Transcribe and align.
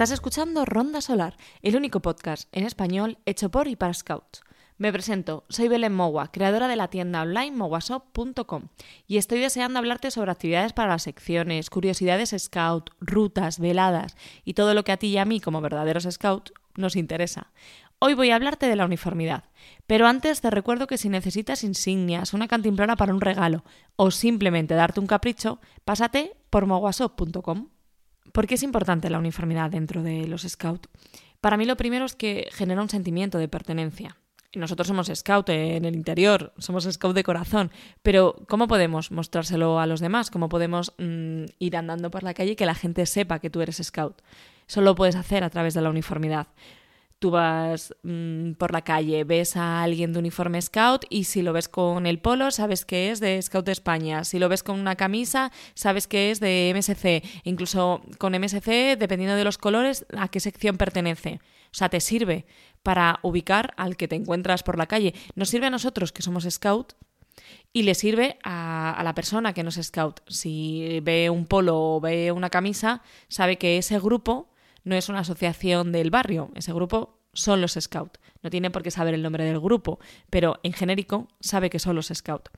Estás 0.00 0.12
escuchando 0.12 0.64
Ronda 0.64 1.02
Solar, 1.02 1.36
el 1.60 1.76
único 1.76 2.00
podcast 2.00 2.48
en 2.52 2.64
español 2.64 3.18
hecho 3.26 3.50
por 3.50 3.68
y 3.68 3.76
para 3.76 3.92
Scouts. 3.92 4.40
Me 4.78 4.94
presento, 4.94 5.44
soy 5.50 5.68
Belén 5.68 5.94
Mogua, 5.94 6.32
creadora 6.32 6.68
de 6.68 6.76
la 6.76 6.88
tienda 6.88 7.20
online 7.20 7.50
mowasop.com 7.50 8.68
y 9.06 9.18
estoy 9.18 9.40
deseando 9.40 9.78
hablarte 9.78 10.10
sobre 10.10 10.30
actividades 10.30 10.72
para 10.72 10.88
las 10.88 11.02
secciones, 11.02 11.68
curiosidades 11.68 12.34
scout, 12.38 12.88
rutas, 12.98 13.58
veladas 13.58 14.16
y 14.42 14.54
todo 14.54 14.72
lo 14.72 14.84
que 14.84 14.92
a 14.92 14.96
ti 14.96 15.08
y 15.08 15.18
a 15.18 15.26
mí 15.26 15.38
como 15.38 15.60
verdaderos 15.60 16.08
scouts 16.10 16.54
nos 16.76 16.96
interesa. 16.96 17.52
Hoy 17.98 18.14
voy 18.14 18.30
a 18.30 18.36
hablarte 18.36 18.68
de 18.68 18.76
la 18.76 18.86
uniformidad, 18.86 19.50
pero 19.86 20.06
antes 20.06 20.40
te 20.40 20.48
recuerdo 20.48 20.86
que 20.86 20.96
si 20.96 21.10
necesitas 21.10 21.62
insignias, 21.62 22.32
una 22.32 22.48
cantimplora 22.48 22.96
para 22.96 23.12
un 23.12 23.20
regalo 23.20 23.64
o 23.96 24.10
simplemente 24.10 24.72
darte 24.72 24.98
un 24.98 25.06
capricho, 25.06 25.60
pásate 25.84 26.38
por 26.48 26.64
mowasop.com. 26.64 27.68
¿Por 28.32 28.46
qué 28.46 28.54
es 28.54 28.62
importante 28.62 29.10
la 29.10 29.18
uniformidad 29.18 29.70
dentro 29.70 30.02
de 30.02 30.26
los 30.26 30.42
scouts? 30.42 30.88
Para 31.40 31.56
mí 31.56 31.64
lo 31.64 31.76
primero 31.76 32.04
es 32.04 32.14
que 32.14 32.48
genera 32.52 32.82
un 32.82 32.88
sentimiento 32.88 33.38
de 33.38 33.48
pertenencia. 33.48 34.16
Nosotros 34.54 34.88
somos 34.88 35.10
scout 35.14 35.48
en 35.50 35.84
el 35.84 35.94
interior, 35.94 36.52
somos 36.58 36.84
scout 36.84 37.14
de 37.14 37.22
corazón, 37.22 37.70
pero 38.02 38.36
¿cómo 38.48 38.66
podemos 38.66 39.12
mostrárselo 39.12 39.78
a 39.78 39.86
los 39.86 40.00
demás? 40.00 40.30
¿Cómo 40.30 40.48
podemos 40.48 40.92
mm, 40.98 41.44
ir 41.60 41.76
andando 41.76 42.10
por 42.10 42.24
la 42.24 42.34
calle 42.34 42.52
y 42.52 42.56
que 42.56 42.66
la 42.66 42.74
gente 42.74 43.06
sepa 43.06 43.38
que 43.38 43.48
tú 43.48 43.60
eres 43.60 43.80
scout? 43.80 44.20
Eso 44.68 44.80
lo 44.80 44.96
puedes 44.96 45.14
hacer 45.14 45.44
a 45.44 45.50
través 45.50 45.74
de 45.74 45.82
la 45.82 45.90
uniformidad 45.90 46.48
tú 47.20 47.30
vas 47.30 47.94
mm, 48.02 48.52
por 48.52 48.72
la 48.72 48.82
calle, 48.82 49.24
ves 49.24 49.56
a 49.56 49.82
alguien 49.82 50.12
de 50.12 50.18
uniforme 50.18 50.60
scout 50.60 51.04
y 51.10 51.24
si 51.24 51.42
lo 51.42 51.52
ves 51.52 51.68
con 51.68 52.06
el 52.06 52.18
polo, 52.18 52.50
sabes 52.50 52.84
que 52.84 53.10
es 53.10 53.20
de 53.20 53.40
Scout 53.40 53.66
de 53.66 53.72
España. 53.72 54.24
Si 54.24 54.38
lo 54.38 54.48
ves 54.48 54.62
con 54.62 54.80
una 54.80 54.96
camisa, 54.96 55.52
sabes 55.74 56.08
que 56.08 56.30
es 56.30 56.40
de 56.40 56.72
MSC. 56.74 57.22
Incluso 57.44 58.02
con 58.18 58.32
MSC, 58.32 58.96
dependiendo 58.98 59.36
de 59.36 59.44
los 59.44 59.58
colores, 59.58 60.06
a 60.16 60.28
qué 60.28 60.40
sección 60.40 60.78
pertenece. 60.78 61.40
O 61.66 61.74
sea, 61.74 61.90
te 61.90 62.00
sirve 62.00 62.46
para 62.82 63.20
ubicar 63.22 63.74
al 63.76 63.96
que 63.96 64.08
te 64.08 64.16
encuentras 64.16 64.62
por 64.62 64.78
la 64.78 64.86
calle. 64.86 65.14
Nos 65.34 65.50
sirve 65.50 65.66
a 65.66 65.70
nosotros, 65.70 66.12
que 66.12 66.22
somos 66.22 66.48
scout, 66.48 66.94
y 67.72 67.82
le 67.82 67.94
sirve 67.94 68.38
a, 68.42 68.92
a, 68.92 69.04
la 69.04 69.14
persona 69.14 69.52
que 69.52 69.62
no 69.62 69.68
es 69.68 69.80
scout. 69.82 70.20
Si 70.26 71.00
ve 71.02 71.28
un 71.28 71.46
polo 71.46 71.96
o 71.96 72.00
ve 72.00 72.32
una 72.32 72.48
camisa, 72.48 73.02
sabe 73.28 73.58
que 73.58 73.76
ese 73.76 73.98
grupo 74.00 74.49
no 74.84 74.94
es 74.94 75.08
una 75.08 75.20
asociación 75.20 75.92
del 75.92 76.10
barrio, 76.10 76.50
ese 76.54 76.72
grupo 76.72 77.20
son 77.32 77.60
los 77.60 77.78
Scout. 77.80 78.18
No 78.42 78.50
tiene 78.50 78.70
por 78.70 78.82
qué 78.82 78.90
saber 78.90 79.14
el 79.14 79.22
nombre 79.22 79.44
del 79.44 79.60
grupo, 79.60 80.00
pero 80.30 80.58
en 80.62 80.72
genérico 80.72 81.28
sabe 81.40 81.70
que 81.70 81.78
son 81.78 81.96
los 81.96 82.08
Scout. 82.08 82.48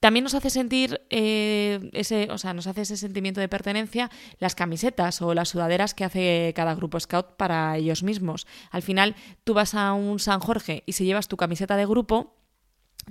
También 0.00 0.22
nos 0.22 0.34
hace 0.34 0.50
sentir 0.50 1.00
eh, 1.10 1.90
ese, 1.92 2.28
o 2.30 2.38
sea, 2.38 2.54
nos 2.54 2.68
hace 2.68 2.82
ese 2.82 2.96
sentimiento 2.96 3.40
de 3.40 3.48
pertenencia 3.48 4.10
las 4.38 4.54
camisetas 4.54 5.20
o 5.22 5.34
las 5.34 5.48
sudaderas 5.48 5.92
que 5.92 6.04
hace 6.04 6.52
cada 6.54 6.76
grupo 6.76 7.00
scout 7.00 7.34
para 7.36 7.76
ellos 7.76 8.04
mismos. 8.04 8.46
Al 8.70 8.82
final, 8.82 9.16
tú 9.42 9.54
vas 9.54 9.74
a 9.74 9.92
un 9.94 10.20
San 10.20 10.38
Jorge 10.38 10.84
y 10.86 10.92
si 10.92 11.04
llevas 11.04 11.26
tu 11.26 11.36
camiseta 11.36 11.76
de 11.76 11.84
grupo, 11.84 12.37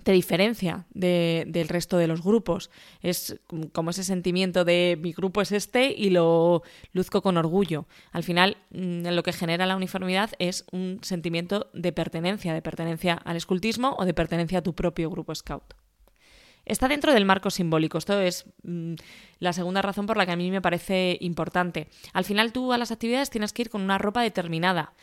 te 0.03 0.11
diferencia 0.11 0.85
del 0.93 1.67
resto 1.67 1.97
de 1.97 2.07
los 2.07 2.21
grupos. 2.21 2.69
Es 3.01 3.39
como 3.73 3.89
ese 3.89 4.03
sentimiento 4.03 4.65
de 4.65 4.97
mi 5.01 5.13
grupo 5.13 5.41
es 5.41 5.51
este 5.51 5.91
y 5.91 6.09
lo 6.09 6.63
luzco 6.93 7.21
con 7.21 7.37
orgullo. 7.37 7.87
Al 8.11 8.23
final, 8.23 8.57
mm, 8.71 9.07
lo 9.07 9.23
que 9.23 9.33
genera 9.33 9.65
la 9.65 9.75
uniformidad 9.75 10.31
es 10.39 10.65
un 10.71 10.99
sentimiento 11.01 11.69
de 11.73 11.91
pertenencia, 11.91 12.53
de 12.53 12.61
pertenencia 12.61 13.13
al 13.13 13.37
escultismo 13.37 13.95
o 13.97 14.05
de 14.05 14.13
pertenencia 14.13 14.59
a 14.59 14.63
tu 14.63 14.73
propio 14.73 15.09
grupo 15.09 15.33
scout. 15.33 15.73
Está 16.65 16.89
dentro 16.89 17.13
del 17.13 17.23
marco 17.23 17.49
simbólico. 17.49 17.97
Esto 17.97 18.19
es 18.19 18.45
mm, 18.63 18.95
la 19.39 19.53
segunda 19.53 19.81
razón 19.81 20.05
por 20.05 20.17
la 20.17 20.25
que 20.25 20.33
a 20.33 20.35
mí 20.35 20.51
me 20.51 20.61
parece 20.61 21.17
importante. 21.21 21.87
Al 22.11 22.25
final 22.25 22.51
tú 22.51 22.73
a 22.73 22.77
las 22.77 22.91
actividades 22.91 23.29
tienes 23.29 23.53
que 23.53 23.63
ir 23.63 23.69
con 23.69 23.81
una 23.81 23.97
ropa 23.97 24.21
determinada, 24.21 24.93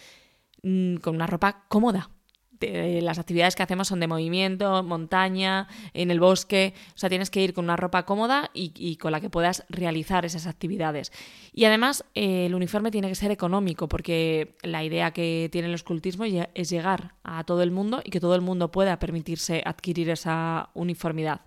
mm, 0.62 0.96
con 0.96 1.14
una 1.14 1.26
ropa 1.26 1.64
cómoda, 1.68 2.10
las 3.02 3.18
actividades 3.18 3.56
que 3.56 3.62
hacemos 3.62 3.88
son 3.88 4.00
de 4.00 4.06
movimiento, 4.06 4.82
montaña, 4.82 5.68
en 5.92 6.10
el 6.10 6.20
bosque, 6.20 6.74
o 6.94 6.98
sea, 6.98 7.08
tienes 7.08 7.30
que 7.30 7.42
ir 7.42 7.54
con 7.54 7.64
una 7.64 7.76
ropa 7.76 8.04
cómoda 8.04 8.50
y, 8.54 8.96
con 8.96 9.12
la 9.12 9.20
que 9.20 9.30
puedas 9.30 9.64
realizar 9.68 10.24
esas 10.24 10.46
actividades. 10.46 11.12
Y 11.52 11.64
además, 11.64 12.04
eh, 12.14 12.46
el 12.46 12.54
uniforme 12.54 12.90
tiene 12.90 13.08
que 13.08 13.14
ser 13.14 13.30
económico, 13.30 13.88
porque 13.88 14.56
la 14.62 14.84
idea 14.84 15.12
que 15.12 15.48
tiene 15.52 15.68
el 15.68 15.74
escultismo 15.74 16.24
es 16.24 16.70
llegar 16.70 17.14
a 17.22 17.44
todo 17.44 17.62
el 17.62 17.70
mundo 17.70 18.02
y 18.04 18.10
que 18.10 18.20
todo 18.20 18.34
el 18.34 18.40
mundo 18.40 18.70
pueda 18.70 18.98
permitirse 18.98 19.62
adquirir 19.64 20.10
esa 20.10 20.70
uniformidad. 20.74 21.42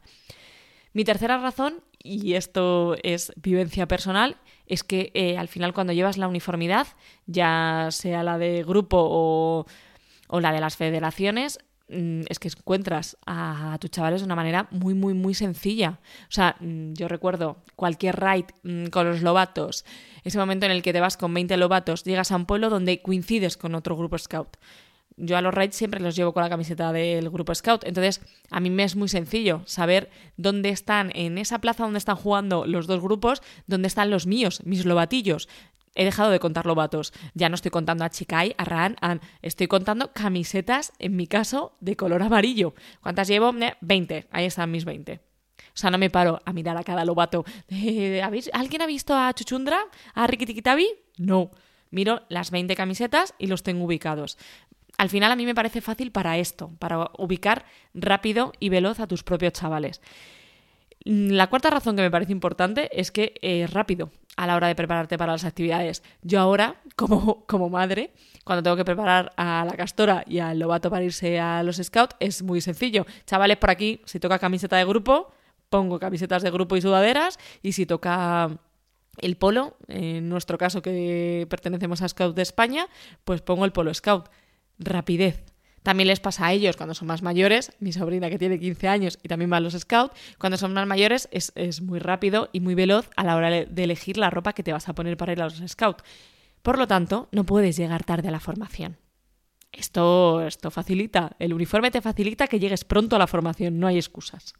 Mi 0.93 1.03
tercera 1.03 1.37
razón, 1.37 1.83
y 2.01 2.33
esto 2.33 2.95
es 3.03 3.31
vivencia 3.35 3.87
personal, 3.87 4.37
es 4.65 4.83
que 4.83 5.11
eh, 5.13 5.37
al 5.37 5.47
final 5.47 5.73
cuando 5.73 5.93
llevas 5.93 6.17
la 6.17 6.27
uniformidad, 6.27 6.87
ya 7.25 7.89
sea 7.91 8.23
la 8.23 8.37
de 8.37 8.63
grupo 8.63 8.97
o 8.99 9.65
o 10.27 10.39
la 10.39 10.51
de 10.51 10.59
las 10.59 10.77
federaciones, 10.77 11.59
mm, 11.89 12.21
es 12.29 12.39
que 12.39 12.49
encuentras 12.49 13.17
a 13.25 13.77
tus 13.79 13.91
chavales 13.91 14.21
de 14.21 14.25
una 14.25 14.35
manera 14.35 14.67
muy, 14.71 14.93
muy, 14.93 15.13
muy 15.13 15.33
sencilla. 15.33 15.99
O 16.23 16.31
sea, 16.31 16.55
mm, 16.59 16.93
yo 16.93 17.07
recuerdo 17.07 17.57
cualquier 17.75 18.17
raid 18.17 18.45
mm, 18.63 18.87
con 18.87 19.07
los 19.07 19.21
lobatos, 19.21 19.85
ese 20.23 20.37
momento 20.37 20.65
en 20.65 20.71
el 20.71 20.81
que 20.81 20.93
te 20.93 20.99
vas 20.99 21.17
con 21.17 21.33
20 21.33 21.55
lobatos, 21.57 22.03
llegas 22.03 22.31
a 22.31 22.35
un 22.35 22.45
pueblo 22.45 22.69
donde 22.69 23.01
coincides 23.01 23.57
con 23.57 23.75
otro 23.75 23.95
grupo 23.95 24.17
scout. 24.17 24.57
Yo 25.19 25.35
a 25.35 25.41
los 25.41 25.51
raids 25.51 25.75
siempre 25.75 25.99
los 25.99 26.15
llevo 26.15 26.31
con 26.31 26.43
la 26.43 26.49
camiseta 26.49 26.93
del 26.93 27.31
grupo 27.31 27.55
scout. 27.55 27.83
Entonces, 27.85 28.21
a 28.51 28.59
mí 28.59 28.69
me 28.69 28.83
es 28.83 28.95
muy 28.95 29.07
sencillo 29.07 29.63
saber 29.65 30.11
dónde 30.37 30.69
están, 30.69 31.11
en 31.15 31.39
esa 31.39 31.59
plaza 31.59 31.83
donde 31.83 31.97
están 31.97 32.17
jugando 32.17 32.67
los 32.67 32.85
dos 32.85 33.01
grupos, 33.01 33.41
dónde 33.65 33.87
están 33.87 34.11
los 34.11 34.27
míos, 34.27 34.61
mis 34.63 34.85
lobatillos 34.85 35.49
he 35.97 36.05
dejado 36.05 36.29
de 36.29 36.39
contar 36.39 36.65
lobatos. 36.65 37.11
Ya 37.33 37.49
no 37.49 37.55
estoy 37.55 37.71
contando 37.71 38.05
a 38.05 38.09
Chikai, 38.09 38.55
a 38.57 38.63
Ran, 38.63 38.95
estoy 39.41 39.67
contando 39.67 40.13
camisetas, 40.13 40.93
en 40.99 41.15
mi 41.15 41.27
caso, 41.27 41.75
de 41.81 41.97
color 41.97 42.21
amarillo. 42.21 42.73
¿Cuántas 43.01 43.27
llevo? 43.27 43.51
20. 43.81 44.27
Ahí 44.31 44.45
están 44.45 44.71
mis 44.71 44.85
20. 44.85 45.15
O 45.15 45.79
sea, 45.79 45.89
no 45.89 45.97
me 45.97 46.09
paro 46.09 46.39
a 46.45 46.53
mirar 46.53 46.77
a 46.77 46.83
cada 46.83 47.03
lobato. 47.03 47.43
Eh, 47.69 48.21
¿Alguien 48.21 48.81
ha 48.81 48.85
visto 48.85 49.15
a 49.15 49.33
Chuchundra? 49.33 49.79
¿A 50.13 50.27
Rikitikitabi? 50.27 50.87
No. 51.17 51.51
Miro 51.89 52.21
las 52.29 52.51
20 52.51 52.75
camisetas 52.75 53.33
y 53.39 53.47
los 53.47 53.63
tengo 53.63 53.85
ubicados. 53.85 54.37
Al 54.97 55.09
final 55.09 55.31
a 55.31 55.35
mí 55.35 55.45
me 55.45 55.55
parece 55.55 55.81
fácil 55.81 56.11
para 56.11 56.37
esto, 56.37 56.71
para 56.79 57.11
ubicar 57.17 57.65
rápido 57.93 58.53
y 58.59 58.69
veloz 58.69 58.99
a 58.99 59.07
tus 59.07 59.23
propios 59.23 59.53
chavales. 59.53 60.01
La 61.03 61.47
cuarta 61.47 61.69
razón 61.69 61.95
que 61.95 62.01
me 62.01 62.11
parece 62.11 62.31
importante 62.31 62.89
es 62.99 63.11
que 63.11 63.35
es 63.41 63.71
rápido 63.71 64.11
a 64.37 64.47
la 64.47 64.55
hora 64.55 64.67
de 64.67 64.75
prepararte 64.75 65.17
para 65.17 65.33
las 65.33 65.43
actividades. 65.43 66.03
Yo 66.21 66.39
ahora, 66.39 66.75
como, 66.95 67.45
como 67.45 67.69
madre, 67.69 68.13
cuando 68.45 68.63
tengo 68.63 68.77
que 68.77 68.85
preparar 68.85 69.33
a 69.35 69.65
la 69.65 69.75
castora 69.75 70.23
y 70.25 70.39
al 70.39 70.59
lobato 70.59 70.89
para 70.89 71.03
irse 71.03 71.39
a 71.39 71.63
los 71.63 71.77
scouts, 71.77 72.15
es 72.19 72.43
muy 72.43 72.61
sencillo. 72.61 73.05
Chavales, 73.25 73.57
por 73.57 73.71
aquí, 73.71 74.01
si 74.05 74.19
toca 74.19 74.39
camiseta 74.39 74.77
de 74.77 74.85
grupo, 74.85 75.33
pongo 75.69 75.99
camisetas 75.99 76.43
de 76.43 76.51
grupo 76.51 76.77
y 76.77 76.81
sudaderas, 76.81 77.39
y 77.61 77.73
si 77.73 77.85
toca 77.85 78.57
el 79.17 79.35
polo, 79.35 79.75
en 79.87 80.29
nuestro 80.29 80.57
caso 80.57 80.81
que 80.81 81.47
pertenecemos 81.49 82.01
a 82.01 82.07
Scout 82.07 82.35
de 82.35 82.43
España, 82.43 82.87
pues 83.25 83.41
pongo 83.41 83.65
el 83.65 83.71
polo 83.71 83.93
Scout. 83.93 84.29
Rapidez. 84.79 85.43
También 85.87 86.09
les 86.09 86.19
pasa 86.19 86.47
a 86.47 86.51
ellos 86.51 86.75
cuando 86.75 86.93
son 86.93 87.07
más 87.07 87.21
mayores, 87.21 87.71
mi 87.79 87.93
sobrina 87.93 88.29
que 88.29 88.37
tiene 88.37 88.59
15 88.59 88.89
años 88.89 89.19
y 89.23 89.29
también 89.29 89.49
va 89.49 89.55
a 89.55 89.61
los 89.61 89.71
scouts, 89.71 90.13
cuando 90.37 90.57
son 90.57 90.73
más 90.73 90.85
mayores 90.85 91.29
es, 91.31 91.53
es 91.55 91.81
muy 91.81 91.99
rápido 91.99 92.49
y 92.51 92.59
muy 92.59 92.75
veloz 92.75 93.09
a 93.15 93.23
la 93.23 93.37
hora 93.37 93.49
de 93.49 93.83
elegir 93.85 94.17
la 94.17 94.29
ropa 94.29 94.51
que 94.51 94.63
te 94.63 94.73
vas 94.73 94.89
a 94.89 94.95
poner 94.95 95.15
para 95.15 95.31
ir 95.31 95.41
a 95.41 95.45
los 95.45 95.63
scouts. 95.65 96.03
Por 96.61 96.77
lo 96.77 96.87
tanto, 96.87 97.29
no 97.31 97.45
puedes 97.45 97.77
llegar 97.77 98.03
tarde 98.03 98.27
a 98.27 98.31
la 98.31 98.41
formación. 98.41 98.97
Esto, 99.71 100.45
esto 100.45 100.71
facilita, 100.71 101.37
el 101.39 101.53
uniforme 101.53 101.89
te 101.89 102.01
facilita 102.01 102.47
que 102.47 102.59
llegues 102.59 102.83
pronto 102.83 103.15
a 103.15 103.19
la 103.19 103.27
formación, 103.27 103.79
no 103.79 103.87
hay 103.87 103.95
excusas. 103.95 104.55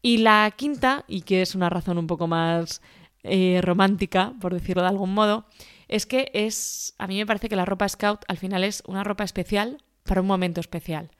Y 0.00 0.16
la 0.16 0.50
quinta, 0.56 1.04
y 1.08 1.20
que 1.20 1.42
es 1.42 1.54
una 1.54 1.68
razón 1.68 1.98
un 1.98 2.06
poco 2.06 2.26
más 2.26 2.80
eh, 3.22 3.60
romántica, 3.62 4.32
por 4.40 4.54
decirlo 4.54 4.80
de 4.80 4.88
algún 4.88 5.12
modo, 5.12 5.44
es 5.88 6.06
que 6.06 6.30
es, 6.32 6.94
a 6.96 7.06
mí 7.06 7.18
me 7.18 7.26
parece 7.26 7.50
que 7.50 7.56
la 7.56 7.66
ropa 7.66 7.86
scout 7.86 8.24
al 8.28 8.38
final 8.38 8.64
es 8.64 8.82
una 8.86 9.04
ropa 9.04 9.24
especial 9.24 9.76
para 10.04 10.20
un 10.20 10.26
momento 10.26 10.60
especial. 10.60 11.10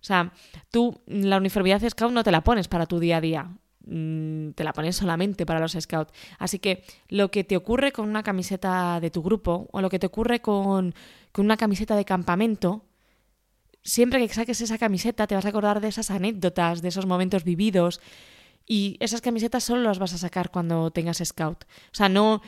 O 0.00 0.04
sea, 0.06 0.32
tú 0.70 1.00
la 1.06 1.38
uniformidad 1.38 1.82
scout 1.88 2.12
no 2.12 2.22
te 2.22 2.30
la 2.30 2.44
pones 2.44 2.68
para 2.68 2.86
tu 2.86 3.00
día 3.00 3.16
a 3.16 3.20
día, 3.20 3.50
mm, 3.86 4.50
te 4.50 4.62
la 4.62 4.72
pones 4.72 4.96
solamente 4.96 5.46
para 5.46 5.60
los 5.60 5.72
scouts. 5.72 6.12
Así 6.38 6.58
que 6.58 6.84
lo 7.08 7.30
que 7.30 7.44
te 7.44 7.56
ocurre 7.56 7.92
con 7.92 8.08
una 8.08 8.22
camiseta 8.22 9.00
de 9.00 9.10
tu 9.10 9.22
grupo 9.22 9.68
o 9.72 9.80
lo 9.80 9.90
que 9.90 9.98
te 9.98 10.06
ocurre 10.06 10.40
con, 10.40 10.94
con 11.32 11.44
una 11.44 11.56
camiseta 11.56 11.96
de 11.96 12.04
campamento, 12.04 12.84
siempre 13.82 14.24
que 14.26 14.32
saques 14.32 14.60
esa 14.60 14.78
camiseta 14.78 15.26
te 15.26 15.34
vas 15.34 15.46
a 15.46 15.48
acordar 15.48 15.80
de 15.80 15.88
esas 15.88 16.10
anécdotas, 16.10 16.82
de 16.82 16.88
esos 16.88 17.06
momentos 17.06 17.44
vividos. 17.44 18.00
Y 18.68 18.96
esas 19.00 19.20
camisetas 19.20 19.64
solo 19.64 19.82
las 19.82 19.98
vas 19.98 20.12
a 20.12 20.18
sacar 20.18 20.50
cuando 20.50 20.90
tengas 20.90 21.22
scout. 21.24 21.64
O 21.64 21.94
sea, 21.94 22.08
no, 22.08 22.42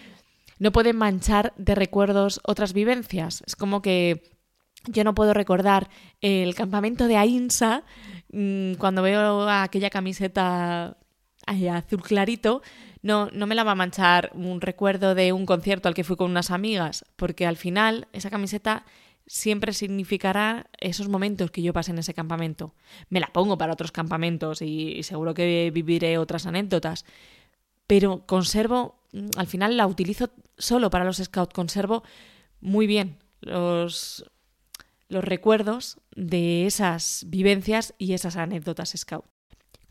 no 0.59 0.73
pueden 0.73 0.97
manchar 0.97 1.55
de 1.57 1.75
recuerdos 1.75 2.41
otras 2.45 2.73
vivencias. 2.73 3.43
Es 3.47 3.55
como 3.55 3.83
que 3.83 4.38
yo 4.87 5.05
no 5.05 5.15
puedo 5.15 5.35
recordar 5.35 5.89
el 6.21 6.55
campamento 6.55 7.09
de 7.09 7.17
Ainsa 7.17 7.85
mm, 8.33 8.75
cuando 8.75 9.03
veo 9.03 9.49
aquella 9.49 9.91
camiseta 9.91 10.97
azul 11.47 12.03
clarito, 12.03 12.63
no, 13.03 13.31
no 13.33 13.47
me 13.47 13.55
la 13.55 13.65
va 13.65 13.73
a 13.73 13.77
manchar 13.77 14.31
un 14.35 14.61
recuerdo 14.61 15.15
de 15.15 15.33
un 15.33 15.47
concierto 15.47 15.89
al 15.89 15.95
que 15.95 16.05
fui 16.05 16.17
con 16.17 16.31
unas 16.31 16.51
amigas, 16.51 17.05
porque 17.17 17.47
al 17.47 17.57
final 17.57 18.09
esa 18.13 18.31
camiseta 18.31 18.85
siempre 19.27 19.73
significará 19.73 20.69
esos 20.81 21.09
momentos 21.09 21.51
que 21.51 21.63
yo 21.63 21.73
pasé 21.73 21.93
en 21.93 21.99
ese 21.99 22.15
campamento. 22.15 22.75
Me 23.11 23.21
la 23.21 23.29
pongo 23.29 23.59
para 23.59 23.73
otros 23.73 23.93
campamentos 23.93 24.63
y, 24.63 25.03
seguro 25.03 25.35
que 25.35 25.71
viviré 25.73 26.19
otras 26.19 26.47
anécdotas, 26.47 27.05
pero 27.87 28.27
conservo, 28.27 28.99
al 29.37 29.47
final 29.47 29.77
la 29.77 29.87
utilizo 29.87 30.31
solo 30.57 30.91
para 30.91 31.05
los 31.05 31.19
scouts, 31.19 31.55
conservo 31.55 32.03
muy 32.61 32.87
bien 32.87 33.19
los, 33.41 34.25
los 35.09 35.25
recuerdos 35.25 35.99
de 36.15 36.67
esas 36.67 37.25
vivencias 37.29 37.95
y 37.99 38.13
esas 38.13 38.37
anécdotas 38.37 38.95
scout. 38.97 39.25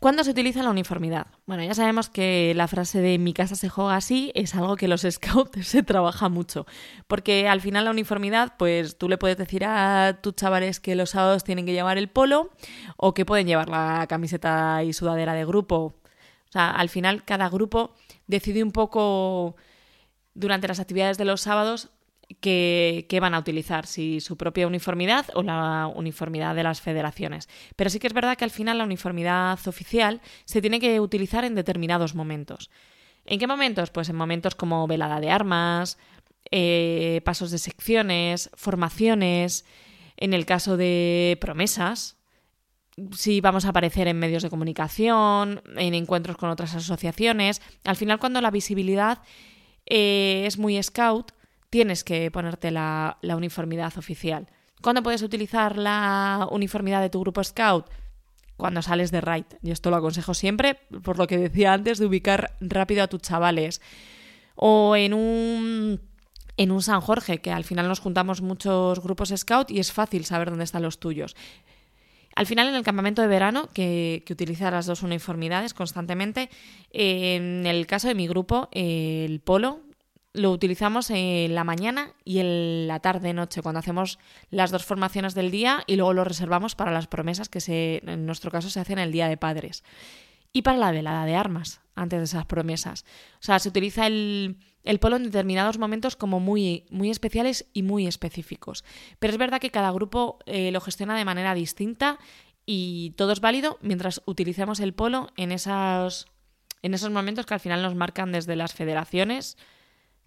¿Cuándo 0.00 0.22
se 0.22 0.30
utiliza 0.30 0.62
la 0.62 0.70
uniformidad? 0.70 1.26
Bueno, 1.44 1.64
ya 1.64 1.74
sabemos 1.74 2.08
que 2.08 2.52
la 2.54 2.68
frase 2.68 3.00
de 3.00 3.18
mi 3.18 3.32
casa 3.32 3.56
se 3.56 3.68
juega 3.68 3.96
así 3.96 4.30
es 4.36 4.54
algo 4.54 4.76
que 4.76 4.86
los 4.86 5.00
scouts 5.10 5.66
se 5.66 5.82
trabaja 5.82 6.28
mucho, 6.28 6.66
porque 7.08 7.48
al 7.48 7.60
final 7.60 7.84
la 7.84 7.90
uniformidad, 7.90 8.54
pues 8.56 8.96
tú 8.96 9.08
le 9.08 9.18
puedes 9.18 9.36
decir 9.36 9.64
a 9.64 10.20
tus 10.22 10.36
chavales 10.36 10.78
que 10.78 10.94
los 10.94 11.10
sábados 11.10 11.42
tienen 11.42 11.66
que 11.66 11.72
llevar 11.72 11.98
el 11.98 12.08
polo 12.08 12.52
o 12.96 13.12
que 13.12 13.26
pueden 13.26 13.48
llevar 13.48 13.68
la 13.68 14.06
camiseta 14.08 14.84
y 14.84 14.92
sudadera 14.92 15.34
de 15.34 15.44
grupo. 15.44 15.76
O 15.76 16.52
sea, 16.52 16.70
al 16.70 16.90
final 16.90 17.24
cada 17.24 17.48
grupo 17.48 17.92
decide 18.28 18.62
un 18.62 18.70
poco 18.70 19.56
durante 20.32 20.68
las 20.68 20.78
actividades 20.78 21.18
de 21.18 21.24
los 21.24 21.40
sábados 21.40 21.90
que, 22.40 23.18
van 23.20 23.34
a 23.34 23.38
utilizar, 23.38 23.86
si 23.86 24.20
su 24.20 24.36
propia 24.36 24.66
uniformidad 24.66 25.26
o 25.34 25.42
la 25.42 25.90
uniformidad 25.94 26.54
de 26.54 26.62
las 26.62 26.80
federaciones. 26.80 27.48
Pero 27.76 27.90
sí 27.90 27.98
que 27.98 28.06
es 28.06 28.12
verdad 28.12 28.36
que 28.36 28.44
al 28.44 28.50
final 28.50 28.78
la 28.78 28.84
uniformidad 28.84 29.58
oficial 29.66 30.20
se 30.44 30.60
tiene 30.60 30.80
que 30.80 31.00
utilizar 31.00 31.44
en 31.44 31.54
determinados 31.54 32.14
momentos. 32.14 32.70
¿En 33.24 33.38
qué 33.38 33.46
momentos? 33.46 33.90
Pues 33.90 34.08
en 34.08 34.16
momentos 34.16 34.54
como 34.54 34.86
velada 34.86 35.20
de 35.20 35.30
armas, 35.30 35.98
eh, 36.50 37.20
pasos 37.24 37.50
de 37.50 37.58
secciones, 37.58 38.50
formaciones, 38.54 39.64
en 40.16 40.34
el 40.34 40.46
caso 40.46 40.76
de 40.76 41.36
promesas, 41.40 42.16
si 43.16 43.40
vamos 43.40 43.64
a 43.64 43.68
aparecer 43.68 44.08
en 44.08 44.18
medios 44.18 44.42
de 44.42 44.50
comunicación, 44.50 45.62
en 45.76 45.94
encuentros 45.94 46.36
con 46.36 46.50
otras 46.50 46.74
asociaciones. 46.74 47.62
Al 47.84 47.96
final, 47.96 48.18
cuando 48.18 48.40
la 48.40 48.50
visibilidad 48.50 49.22
eh, 49.86 50.44
es 50.46 50.58
muy 50.58 50.82
scout, 50.82 51.32
tienes 51.70 52.04
que 52.04 52.30
ponerte 52.30 52.70
la, 52.70 53.18
uniformidad 53.22 53.96
oficial. 53.98 54.48
¿Cuándo 54.80 55.02
puedes 55.02 55.22
utilizar 55.22 55.76
la 55.76 56.48
uniformidad 56.50 57.00
de 57.00 57.10
tu 57.10 57.20
grupo 57.20 57.42
Scout? 57.42 57.86
Cuando 58.56 58.82
sales 58.82 59.10
de 59.10 59.20
raid. 59.20 59.44
Y 59.62 59.70
esto 59.70 59.90
lo 59.90 59.96
aconsejo 59.96 60.34
siempre, 60.34 60.80
por 61.02 61.18
lo 61.18 61.26
que 61.26 61.38
decía 61.38 61.72
antes, 61.72 61.98
de 61.98 62.06
ubicar 62.06 62.56
rápido 62.60 63.04
a 63.04 63.06
tus 63.06 63.22
chavales. 63.22 63.80
O 64.56 64.96
en 64.96 65.14
un, 65.14 66.00
San 66.80 67.00
Jorge, 67.00 67.40
que 67.40 67.52
al 67.52 67.64
final 67.64 67.86
nos 67.86 68.00
juntamos 68.00 68.42
muchos 68.42 69.00
grupos 69.00 69.32
Scout 69.36 69.70
y 69.70 69.78
es 69.78 69.92
fácil 69.92 70.24
saber 70.24 70.50
dónde 70.50 70.64
están 70.64 70.82
los 70.82 70.98
tuyos. 70.98 71.36
Al 72.34 72.46
final, 72.46 72.68
en 72.68 72.74
el 72.74 72.82
campamento 72.84 73.22
de 73.22 73.28
verano, 73.28 73.68
que, 73.72 74.22
que 74.26 74.32
utiliza 74.32 74.70
las 74.70 74.86
dos 74.86 75.02
uniformidades 75.02 75.74
constantemente, 75.74 76.50
en 76.92 77.66
el 77.66 77.86
caso 77.86 78.08
de 78.08 78.14
mi 78.14 78.26
grupo, 78.26 78.68
el 78.72 79.40
polo 79.40 79.82
lo 80.32 80.52
utilizamos 80.52 81.10
en 81.10 81.54
la 81.54 81.64
mañana 81.64 82.12
y 82.24 82.38
en 82.38 82.86
la 82.86 83.00
tarde-noche, 83.00 83.62
cuando 83.62 83.80
hacemos 83.80 84.18
las 84.50 84.70
dos 84.70 84.84
formaciones 84.84 85.34
del 85.34 85.50
día 85.50 85.82
y 85.86 85.96
luego 85.96 86.12
lo 86.12 86.24
reservamos 86.24 86.74
para 86.74 86.92
las 86.92 87.06
promesas 87.06 87.48
que 87.48 87.60
se, 87.60 88.02
en 88.06 88.26
nuestro 88.26 88.50
caso 88.50 88.70
se 88.70 88.80
hacen 88.80 88.98
el 88.98 89.12
Día 89.12 89.28
de 89.28 89.36
Padres. 89.36 89.84
Y 90.52 90.62
para 90.62 90.78
la 90.78 90.92
velada 90.92 91.24
de 91.26 91.34
armas, 91.34 91.80
antes 91.94 92.18
de 92.18 92.24
esas 92.24 92.46
promesas. 92.46 93.04
O 93.34 93.42
sea, 93.42 93.58
se 93.58 93.68
utiliza 93.68 94.06
el, 94.06 94.56
polo 95.00 95.16
en 95.16 95.24
determinados 95.24 95.78
momentos 95.78 96.16
como 96.16 96.40
muy, 96.40 96.86
muy 96.90 97.10
especiales 97.10 97.66
y 97.74 97.82
muy 97.82 98.06
específicos. 98.06 98.84
Pero 99.18 99.32
es 99.32 99.38
verdad 99.38 99.60
que 99.60 99.70
cada 99.70 99.90
grupo 99.90 100.38
eh, 100.46 100.70
lo 100.70 100.80
gestiona 100.80 101.16
de 101.16 101.24
manera 101.24 101.54
distinta 101.54 102.18
y 102.64 103.10
todo 103.16 103.32
es 103.32 103.40
válido 103.40 103.78
mientras 103.82 104.22
utilicemos 104.24 104.80
el 104.80 104.94
polo 104.94 105.30
en, 105.36 105.52
esas, 105.52 106.26
en 106.82 106.94
esos 106.94 107.10
momentos 107.10 107.44
que 107.44 107.54
al 107.54 107.60
final 107.60 107.82
nos 107.82 107.94
marcan 107.94 108.32
desde 108.32 108.56
las 108.56 108.72
federaciones 108.72 109.58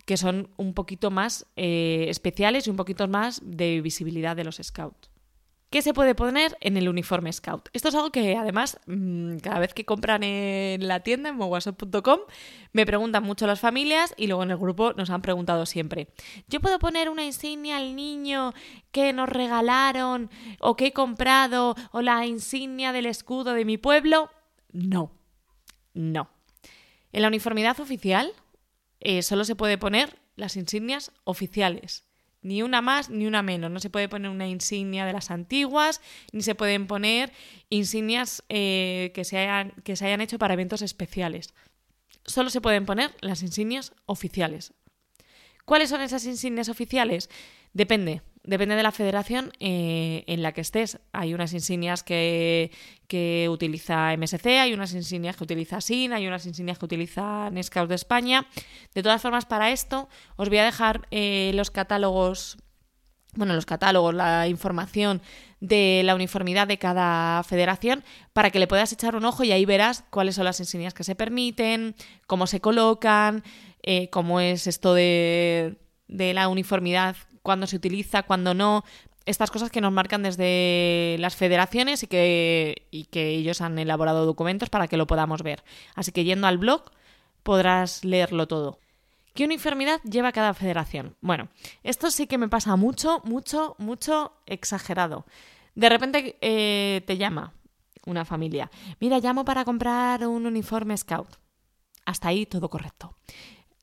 que 0.06 0.18
son 0.18 0.50
un 0.58 0.74
poquito 0.74 1.12
más 1.12 1.46
eh, 1.56 2.06
especiales 2.10 2.68
y 2.68 2.70
un 2.70 2.78
poquito 2.78 3.08
más 3.08 3.42
de 3.44 3.82
visibilidad 3.82 4.36
de 4.36 4.44
los 4.44 4.60
scouts. 4.62 5.12
¿Qué 5.72 5.82
se 5.82 5.94
puede 5.94 6.16
poner 6.16 6.58
en 6.60 6.76
el 6.76 6.90
uniforme 6.90 7.32
scout? 7.32 7.70
Esto 7.72 7.88
es 7.88 7.96
algo 7.96 8.12
que 8.12 8.36
además 8.36 8.78
mm, 8.88 9.38
cada 9.38 9.60
vez 9.60 9.74
que 9.74 9.86
compran 9.86 10.22
en 10.22 10.86
la 10.86 11.00
tienda 11.00 11.30
en 11.30 11.38
mowasop.com 11.38 12.20
me 12.74 12.86
preguntan 12.86 13.24
mucho 13.24 13.48
las 13.48 13.62
familias 13.62 14.14
y 14.18 14.28
luego 14.28 14.44
en 14.44 14.52
el 14.52 14.58
grupo 14.58 14.92
nos 14.98 15.10
han 15.12 15.22
preguntado 15.22 15.66
siempre. 15.66 16.10
¿Yo 16.50 16.60
puedo 16.60 16.78
poner 16.78 17.08
una 17.08 17.24
insignia 17.24 17.78
al 17.78 17.96
niño 17.96 18.54
que 18.92 19.14
nos 19.14 19.30
regalaron 19.30 20.30
o 20.60 20.76
que 20.76 20.88
he 20.88 20.92
comprado 20.92 21.78
o 21.94 22.02
la 22.02 22.26
insignia 22.26 22.92
del 22.92 23.06
escudo 23.06 23.54
de 23.54 23.64
mi 23.64 23.78
pueblo? 23.78 24.30
No, 24.74 25.14
no. 25.94 26.30
En 27.14 27.22
la 27.22 27.30
uniformidad 27.30 27.80
oficial 27.80 28.34
eh, 29.02 29.24
solo 29.24 29.44
se 29.44 29.56
puede 29.56 29.78
poner 29.78 30.20
las 30.36 30.56
insignias 30.56 31.12
oficiales. 31.24 32.06
Ni 32.44 32.64
una 32.64 32.82
más 32.82 33.10
ni 33.10 33.28
una 33.28 33.44
menos. 33.44 33.70
No 33.70 33.80
se 33.80 33.90
puede 33.90 34.10
poner 34.10 34.32
una 34.32 34.48
insignia 34.48 35.06
de 35.06 35.14
las 35.14 35.30
antiguas, 35.30 36.02
ni 36.32 36.42
se 36.42 36.56
pueden 36.56 36.88
poner 36.88 37.32
insignias 37.70 38.44
eh, 38.50 39.12
que, 39.14 39.24
se 39.26 39.38
hayan, 39.38 39.72
que 39.84 39.96
se 39.96 40.06
hayan 40.06 40.22
hecho 40.22 40.40
para 40.40 40.54
eventos 40.54 40.82
especiales. 40.82 41.54
Solo 42.26 42.50
se 42.50 42.62
pueden 42.62 42.86
poner 42.86 43.16
las 43.22 43.44
insignias 43.44 43.94
oficiales. 44.06 44.74
¿Cuáles 45.66 45.90
son 45.90 46.02
esas 46.02 46.26
insignias 46.26 46.70
oficiales? 46.70 47.30
Depende. 47.74 48.22
Depende 48.44 48.76
de 48.76 48.82
la 48.82 48.92
federación 48.92 49.52
eh, 49.60 50.24
en 50.26 50.42
la 50.42 50.52
que 50.52 50.62
estés. 50.62 51.00
Hay 51.12 51.36
unas 51.36 51.54
insignias 51.54 52.02
que, 52.02 52.72
utiliza 53.50 54.18
MSC, 54.18 54.48
hay 54.60 54.74
unas 54.74 54.94
insignias 54.94 55.36
que 55.36 55.44
utiliza 55.44 55.80
SIN, 55.80 56.12
hay 56.12 56.28
unas 56.28 56.48
insignias 56.48 56.80
que 56.80 56.86
utiliza 56.86 57.52
Scouts 57.62 57.90
de 57.90 57.96
España. 57.96 58.48
De 58.96 59.04
todas 59.04 59.22
formas, 59.22 59.46
para 59.46 59.70
esto 59.70 60.10
os 60.38 60.50
voy 60.50 60.58
a 60.58 60.66
dejar 60.66 61.08
eh, 61.12 61.52
los 61.54 61.70
catálogos, 61.70 62.58
bueno, 63.36 63.54
los 63.54 63.68
catálogos, 63.68 64.16
la 64.16 64.48
información 64.48 65.22
de 65.60 66.02
la 66.04 66.16
uniformidad 66.16 66.68
de 66.68 66.80
cada 66.80 67.44
federación 67.44 68.04
para 68.34 68.50
que 68.50 68.58
le 68.58 68.66
puedas 68.66 68.92
echar 68.92 69.16
un 69.16 69.26
ojo 69.26 69.44
y 69.44 69.52
ahí 69.52 69.66
verás 69.66 70.04
cuáles 70.10 70.34
son 70.34 70.46
las 70.46 70.60
insignias 70.60 70.96
que 70.96 71.04
se 71.04 71.14
permiten, 71.14 71.96
cómo 72.26 72.48
se 72.48 72.60
colocan, 72.60 73.44
eh, 73.84 74.10
cómo 74.10 74.40
es 74.40 74.66
esto 74.66 74.96
de, 74.96 75.78
de 76.08 76.34
la 76.34 76.48
uniformidad 76.48 77.16
cuándo 77.42 77.68
se 77.68 77.76
utiliza, 77.76 78.24
cuándo 78.24 78.54
no, 78.54 78.84
estas 79.26 79.52
cosas 79.52 79.70
que 79.70 79.82
nos 79.82 79.92
marcan 79.92 80.24
desde 80.24 81.18
las 81.20 81.36
federaciones 81.36 82.04
y 82.04 82.08
que, 82.08 82.88
ellos 83.14 83.62
han 83.62 83.78
elaborado 83.78 84.26
documentos 84.26 84.70
para 84.70 84.88
que 84.88 84.98
lo 84.98 85.08
podamos 85.08 85.44
ver. 85.44 85.64
Así 85.96 86.12
que 86.12 86.24
yendo 86.24 86.48
al 86.48 86.58
blog 86.58 86.92
podrás 87.44 88.04
leerlo 88.04 88.48
todo. 88.48 88.80
¿Qué 89.34 89.46
uniformidad 89.46 90.02
lleva 90.04 90.32
cada 90.32 90.54
federación? 90.54 91.16
Bueno, 91.22 91.50
esto 91.84 92.12
sí 92.12 92.28
que 92.28 92.38
me 92.38 92.50
pasa 92.50 92.76
mucho, 92.76 93.22
mucho, 93.24 93.76
mucho 93.78 94.34
exagerado. 94.46 95.26
De 95.74 95.88
repente 95.88 96.38
eh, 96.42 97.02
te 97.06 97.18
llama 97.18 97.54
una 98.06 98.26
familia. 98.26 98.70
Mira, 99.00 99.20
llamo 99.20 99.46
para 99.46 99.64
comprar 99.64 100.28
un 100.28 100.46
uniforme 100.46 100.98
scout. 100.98 101.30
Hasta 102.06 102.28
ahí 102.28 102.46
todo 102.46 102.70
correcto 102.70 103.16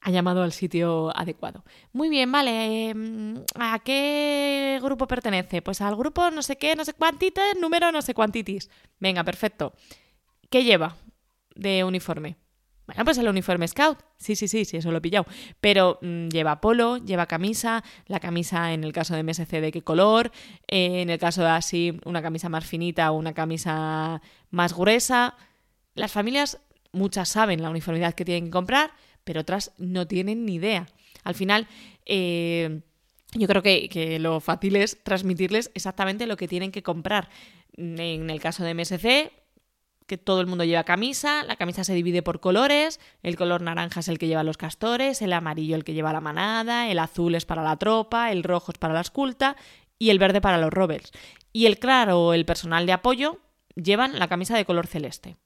ha 0.08 0.10
llamado 0.10 0.42
al 0.42 0.52
sitio 0.52 1.14
adecuado. 1.14 1.64
Muy 1.92 2.08
bien, 2.08 2.32
vale. 2.32 2.88
Em, 2.88 3.44
¿A 3.56 3.78
qué 3.80 4.80
grupo 4.82 5.06
pertenece? 5.06 5.60
Pues 5.60 5.82
al 5.82 5.96
grupo 5.96 6.30
no 6.30 6.42
sé 6.42 6.56
qué, 6.56 6.74
no 6.74 6.84
sé 6.86 6.94
cuántitis, 6.94 7.60
número 7.60 7.92
no 7.92 8.00
sé 8.00 8.14
cuántitis. 8.14 8.70
Venga, 8.98 9.22
perfecto. 9.22 9.74
¿Qué 10.48 10.64
lleva 10.64 10.96
de 11.54 11.84
uniforme? 11.84 12.36
Bueno, 12.86 13.04
pues 13.04 13.18
el 13.18 13.28
uniforme 13.28 13.68
scout. 13.68 13.98
Sí, 14.16 14.34
sí, 14.34 14.48
sí, 14.48 14.64
sí, 14.64 14.78
eso 14.78 14.90
lo 14.90 14.96
he 14.96 15.00
pillado. 15.02 15.26
Pero 15.60 15.98
mm, 16.00 16.28
lleva 16.28 16.62
polo, 16.62 16.96
lleva 16.96 17.26
camisa, 17.26 17.84
la 18.06 18.18
camisa 18.18 18.72
en 18.72 18.84
el 18.84 18.94
caso 18.94 19.14
de 19.14 19.22
MSC 19.22 19.60
de 19.60 19.70
qué 19.70 19.82
color, 19.82 20.32
eh, 20.68 21.02
en 21.02 21.10
el 21.10 21.18
caso 21.18 21.42
de 21.42 21.50
así 21.50 22.00
una 22.06 22.22
camisa 22.22 22.48
más 22.48 22.64
finita 22.64 23.10
o 23.10 23.18
una 23.18 23.34
camisa 23.34 24.22
más 24.50 24.72
gruesa. 24.74 25.34
Las 25.94 26.12
familias, 26.12 26.60
muchas 26.92 27.28
saben 27.28 27.60
la 27.60 27.68
uniformidad 27.68 28.14
que 28.14 28.24
tienen 28.24 28.46
que 28.46 28.52
comprar, 28.52 28.90
pero 29.28 29.42
otras 29.42 29.72
no 29.76 30.06
tienen 30.06 30.46
ni 30.46 30.54
idea. 30.54 30.88
Al 31.22 31.34
final, 31.34 31.68
eh, 32.06 32.80
yo 33.34 33.46
creo 33.46 33.62
que, 33.62 34.16
lo 34.18 34.40
fácil 34.40 34.74
es 34.76 35.04
transmitirles 35.04 35.70
exactamente 35.74 36.26
lo 36.26 36.38
que 36.38 36.48
tienen 36.48 36.72
que 36.72 36.82
comprar. 36.82 37.28
En 37.76 38.30
el 38.30 38.40
caso 38.40 38.64
de 38.64 38.72
MSC, 38.72 39.30
que 40.06 40.16
todo 40.16 40.40
el 40.40 40.46
mundo 40.46 40.64
lleva 40.64 40.84
camisa, 40.84 41.42
la 41.42 41.56
camisa 41.56 41.84
se 41.84 41.92
divide 41.92 42.22
por 42.22 42.40
colores, 42.40 43.00
el 43.22 43.36
color 43.36 43.60
naranja 43.60 44.00
es 44.00 44.08
el 44.08 44.16
que 44.16 44.28
lleva 44.28 44.44
los 44.44 44.56
castores, 44.56 45.20
el 45.20 45.34
amarillo 45.34 45.76
el 45.76 45.84
que 45.84 45.92
lleva 45.92 46.14
la 46.14 46.22
manada, 46.22 46.88
el 46.88 46.98
azul 46.98 47.34
es 47.34 47.44
para 47.44 47.62
la 47.62 47.76
tropa, 47.76 48.32
el 48.32 48.44
rojo 48.44 48.72
es 48.72 48.78
para 48.78 48.94
la 48.94 49.02
esculta 49.02 49.56
y 49.98 50.08
el 50.08 50.18
verde 50.18 50.40
para 50.40 50.56
los 50.56 50.72
rovers. 50.72 51.12
Y 51.52 51.66
el 51.66 51.78
claro, 51.78 52.32
el 52.32 52.46
personal 52.46 52.86
de 52.86 52.92
apoyo, 52.92 53.40
llevan 53.74 54.18
la 54.18 54.28
camisa 54.28 54.56
de 54.56 54.64
color 54.64 54.86
celeste. 54.86 55.36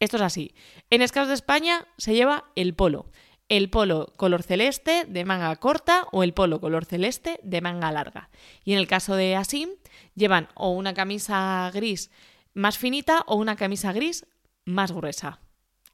Esto 0.00 0.16
es 0.16 0.22
así. 0.22 0.54
En 0.90 1.06
Scouts 1.06 1.28
de 1.28 1.34
España 1.34 1.86
se 1.96 2.14
lleva 2.14 2.44
el 2.54 2.74
polo. 2.74 3.10
El 3.48 3.70
polo 3.70 4.12
color 4.16 4.42
celeste 4.42 5.04
de 5.06 5.24
manga 5.24 5.54
corta 5.56 6.06
o 6.12 6.22
el 6.22 6.34
polo 6.34 6.60
color 6.60 6.84
celeste 6.84 7.40
de 7.42 7.60
manga 7.60 7.90
larga. 7.90 8.30
Y 8.64 8.72
en 8.72 8.78
el 8.78 8.86
caso 8.86 9.16
de 9.16 9.36
Asim, 9.36 9.70
llevan 10.14 10.48
o 10.54 10.70
una 10.70 10.94
camisa 10.94 11.70
gris 11.72 12.10
más 12.54 12.78
finita 12.78 13.24
o 13.26 13.36
una 13.36 13.56
camisa 13.56 13.92
gris 13.92 14.26
más 14.64 14.92
gruesa. 14.92 15.40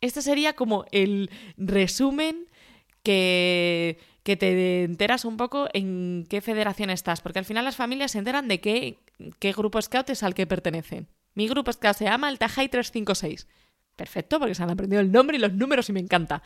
Este 0.00 0.20
sería 0.20 0.54
como 0.54 0.84
el 0.90 1.30
resumen 1.56 2.48
que, 3.02 3.98
que 4.22 4.36
te 4.36 4.82
enteras 4.82 5.24
un 5.24 5.36
poco 5.36 5.68
en 5.72 6.26
qué 6.28 6.40
federación 6.40 6.90
estás, 6.90 7.20
porque 7.20 7.38
al 7.38 7.44
final 7.44 7.64
las 7.64 7.76
familias 7.76 8.12
se 8.12 8.18
enteran 8.18 8.48
de 8.48 8.60
qué, 8.60 8.98
qué 9.38 9.52
grupo 9.52 9.80
scout 9.80 10.10
es 10.10 10.22
al 10.22 10.34
que 10.34 10.46
pertenecen. 10.46 11.06
Mi 11.34 11.48
grupo 11.48 11.72
scout 11.72 11.96
se 11.96 12.04
llama 12.04 12.28
el 12.28 12.38
Tajai 12.38 12.68
356. 12.68 13.46
Perfecto, 13.96 14.38
porque 14.38 14.54
se 14.54 14.62
han 14.62 14.70
aprendido 14.70 15.00
el 15.00 15.12
nombre 15.12 15.36
y 15.36 15.40
los 15.40 15.52
números 15.52 15.88
y 15.88 15.92
me 15.92 16.00
encanta. 16.00 16.42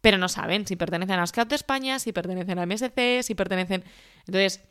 Pero 0.00 0.18
no 0.18 0.28
saben 0.28 0.66
si 0.66 0.76
pertenecen 0.76 1.18
a 1.18 1.26
Scout 1.26 1.48
de 1.48 1.56
España, 1.56 1.98
si 1.98 2.12
pertenecen 2.12 2.58
a 2.58 2.66
MSC, 2.66 3.22
si 3.22 3.34
pertenecen... 3.34 3.84
Entonces, 4.26 4.62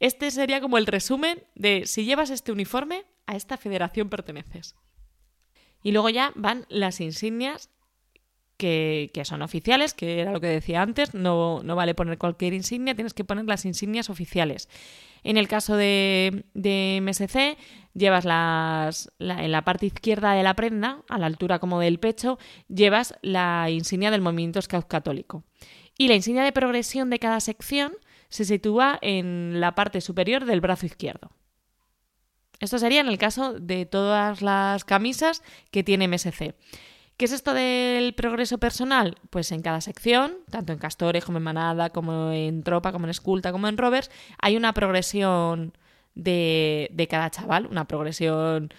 este 0.00 0.30
sería 0.30 0.60
como 0.60 0.78
el 0.78 0.86
resumen 0.86 1.42
de 1.54 1.86
si 1.86 2.04
llevas 2.04 2.30
este 2.30 2.52
uniforme, 2.52 3.04
a 3.26 3.36
esta 3.36 3.56
federación 3.56 4.08
perteneces. 4.08 4.76
Y 5.82 5.92
luego 5.92 6.08
ya 6.08 6.32
van 6.36 6.64
las 6.68 7.00
insignias 7.00 7.70
que, 8.56 9.10
son 9.24 9.42
oficiales, 9.42 9.94
que 9.94 10.20
era 10.20 10.32
lo 10.32 10.40
que 10.40 10.46
decía 10.46 10.82
antes, 10.82 11.12
no, 11.14 11.62
no, 11.62 11.76
vale 11.76 11.94
poner 11.94 12.18
cualquier 12.18 12.54
insignia, 12.54 12.94
tienes 12.94 13.14
que 13.14 13.24
poner 13.24 13.44
las 13.44 13.64
insignias 13.64 14.08
oficiales. 14.08 14.68
En 15.26 15.36
el 15.36 15.48
caso 15.48 15.76
de, 15.76 16.44
MSC, 16.54 17.58
llevas 17.94 18.24
las, 18.24 19.10
en 19.18 19.50
la 19.50 19.64
parte 19.64 19.86
izquierda 19.86 20.34
de 20.34 20.44
la 20.44 20.54
prenda, 20.54 21.02
a 21.08 21.18
la 21.18 21.26
altura 21.26 21.58
como 21.58 21.80
del 21.80 21.98
pecho, 21.98 22.38
llevas 22.68 23.12
la 23.22 23.68
insignia 23.68 24.12
del 24.12 24.20
movimiento 24.20 24.62
Scout 24.62 24.86
católico. 24.86 25.42
Y 25.98 26.06
la 26.06 26.14
insignia 26.14 26.44
de 26.44 26.52
progresión 26.52 27.10
de 27.10 27.18
cada 27.18 27.40
sección 27.40 27.94
se 28.28 28.44
sitúa 28.44 29.00
en 29.02 29.60
la 29.60 29.74
parte 29.74 30.00
superior 30.00 30.44
del 30.44 30.60
brazo 30.60 30.86
izquierdo. 30.86 31.32
Esto 32.60 32.78
sería 32.78 33.00
en 33.00 33.08
el 33.08 33.18
caso 33.18 33.54
de 33.54 33.84
todas 33.84 34.42
las 34.42 34.84
camisas 34.84 35.42
que 35.72 35.82
tiene 35.82 36.06
MSC. 36.06 36.54
¿Qué 37.16 37.24
es 37.24 37.32
esto 37.32 37.54
del 37.54 38.14
progreso 38.14 38.58
personal? 38.58 39.16
Pues 39.30 39.50
en 39.50 39.62
cada 39.62 39.80
sección, 39.80 40.34
tanto 40.50 40.74
en 40.74 40.78
castores 40.78 41.24
como 41.24 41.38
en 41.38 41.44
manada, 41.44 41.88
como 41.88 42.30
en 42.30 42.62
tropa, 42.62 42.92
como 42.92 43.06
en 43.06 43.10
esculta, 43.10 43.52
como 43.52 43.68
en 43.68 43.78
rovers, 43.78 44.10
hay 44.38 44.56
una 44.56 44.74
progresión 44.74 45.72
de, 46.14 47.06
cada 47.08 47.30
chaval, 47.30 47.66
una 47.66 47.86
progresión 47.86 48.70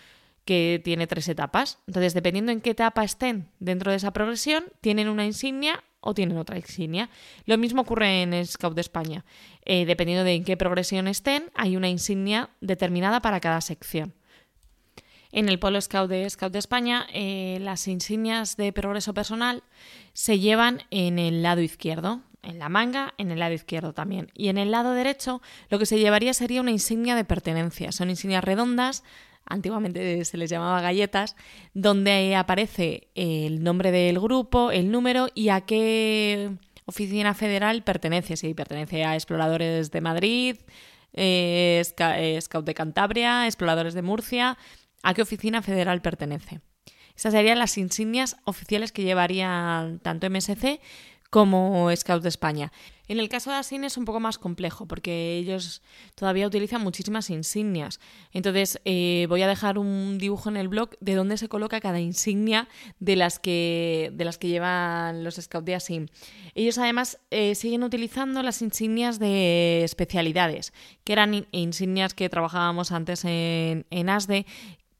que 0.45 0.79
tiene 0.83 1.07
tres 1.07 1.27
etapas. 1.29 1.79
Entonces, 1.87 2.13
dependiendo 2.13 2.51
en 2.51 2.61
qué 2.61 2.71
etapa 2.71 3.03
estén 3.03 3.49
dentro 3.59 3.89
de 3.89 3.97
esa 3.97 4.13
progresión, 4.13 4.65
tienen 4.81 5.09
una 5.09 5.25
insignia 5.25 5.83
o 5.99 6.13
tienen 6.13 6.37
otra 6.37 6.57
insignia. 6.57 7.09
Lo 7.45 7.57
mismo 7.57 7.81
ocurre 7.81 8.21
en 8.21 8.45
Scout 8.45 8.75
de 8.75 8.81
España. 8.81 9.25
Eh, 9.65 9.85
dependiendo 9.87 10.23
de 10.23 10.35
en 10.35 10.43
qué 10.43 10.57
progresión 10.57 11.07
estén, 11.07 11.49
hay 11.55 11.75
una 11.75 11.89
insignia 11.89 12.51
determinada 12.61 13.19
para 13.19 13.39
cada 13.39 13.61
sección. 13.61 14.13
En 15.37 15.49
el 15.49 15.59
Polo 15.59 15.79
Scout 15.79 16.09
de 16.09 16.27
Scout 16.27 16.51
de 16.51 16.57
España, 16.57 17.05
eh, 17.13 17.59
las 17.61 17.87
insignias 17.87 18.57
de 18.57 18.73
progreso 18.73 19.13
personal 19.13 19.61
se 20.13 20.39
llevan 20.39 20.81
en 20.89 21.19
el 21.19 21.43
lado 21.43 21.61
izquierdo, 21.61 22.21
en 22.41 22.57
la 22.57 22.69
manga, 22.69 23.13
en 23.19 23.29
el 23.29 23.37
lado 23.37 23.53
izquierdo 23.53 23.93
también. 23.93 24.31
Y 24.33 24.47
en 24.47 24.57
el 24.57 24.71
lado 24.71 24.93
derecho, 24.93 25.43
lo 25.69 25.77
que 25.77 25.85
se 25.85 25.99
llevaría 25.99 26.33
sería 26.33 26.59
una 26.59 26.71
insignia 26.71 27.15
de 27.15 27.23
pertenencia. 27.23 27.91
Son 27.91 28.09
insignias 28.09 28.43
redondas, 28.43 29.03
antiguamente 29.45 30.25
se 30.25 30.37
les 30.37 30.49
llamaba 30.49 30.81
galletas, 30.81 31.35
donde 31.75 32.35
aparece 32.35 33.09
el 33.13 33.61
nombre 33.61 33.91
del 33.91 34.19
grupo, 34.19 34.71
el 34.71 34.89
número 34.89 35.27
y 35.35 35.49
a 35.49 35.61
qué 35.61 36.49
oficina 36.85 37.35
federal 37.35 37.83
pertenece. 37.83 38.37
Si 38.37 38.55
pertenece 38.55 39.05
a 39.05 39.13
Exploradores 39.13 39.91
de 39.91 40.01
Madrid, 40.01 40.55
eh, 41.13 41.83
eh, 41.99 42.39
Scout 42.41 42.65
de 42.65 42.73
Cantabria, 42.73 43.45
Exploradores 43.45 43.93
de 43.93 44.01
Murcia, 44.01 44.57
a 45.03 45.13
qué 45.13 45.21
oficina 45.21 45.61
federal 45.61 46.01
pertenece. 46.01 46.61
Esas 47.15 47.33
serían 47.33 47.59
las 47.59 47.77
insignias 47.77 48.37
oficiales 48.45 48.91
que 48.91 49.03
llevarían 49.03 49.99
tanto 49.99 50.29
MSC 50.29 50.79
como 51.29 51.89
Scout 51.95 52.23
de 52.23 52.29
España. 52.29 52.71
En 53.07 53.19
el 53.19 53.29
caso 53.29 53.51
de 53.51 53.57
Asin 53.57 53.83
es 53.83 53.97
un 53.97 54.05
poco 54.05 54.19
más 54.19 54.37
complejo 54.37 54.85
porque 54.85 55.37
ellos 55.37 55.81
todavía 56.15 56.47
utilizan 56.47 56.81
muchísimas 56.81 57.29
insignias. 57.29 57.99
Entonces 58.33 58.81
eh, 58.85 59.27
voy 59.29 59.41
a 59.41 59.47
dejar 59.47 59.77
un 59.77 60.17
dibujo 60.17 60.49
en 60.49 60.57
el 60.57 60.67
blog 60.67 60.91
de 60.99 61.15
dónde 61.15 61.37
se 61.37 61.47
coloca 61.47 61.79
cada 61.79 61.99
insignia 61.99 62.67
de 62.99 63.15
las 63.15 63.39
que, 63.39 64.11
de 64.13 64.25
las 64.25 64.37
que 64.37 64.49
llevan 64.49 65.23
los 65.23 65.35
Scouts 65.35 65.65
de 65.65 65.75
Asin. 65.75 66.11
Ellos 66.53 66.77
además 66.77 67.19
eh, 67.31 67.55
siguen 67.55 67.83
utilizando 67.83 68.43
las 68.43 68.61
insignias 68.61 69.19
de 69.19 69.83
especialidades, 69.83 70.73
que 71.03 71.13
eran 71.13 71.47
insignias 71.51 72.13
que 72.13 72.29
trabajábamos 72.29 72.91
antes 72.91 73.23
en, 73.25 73.85
en 73.89 74.09
ASDE 74.09 74.45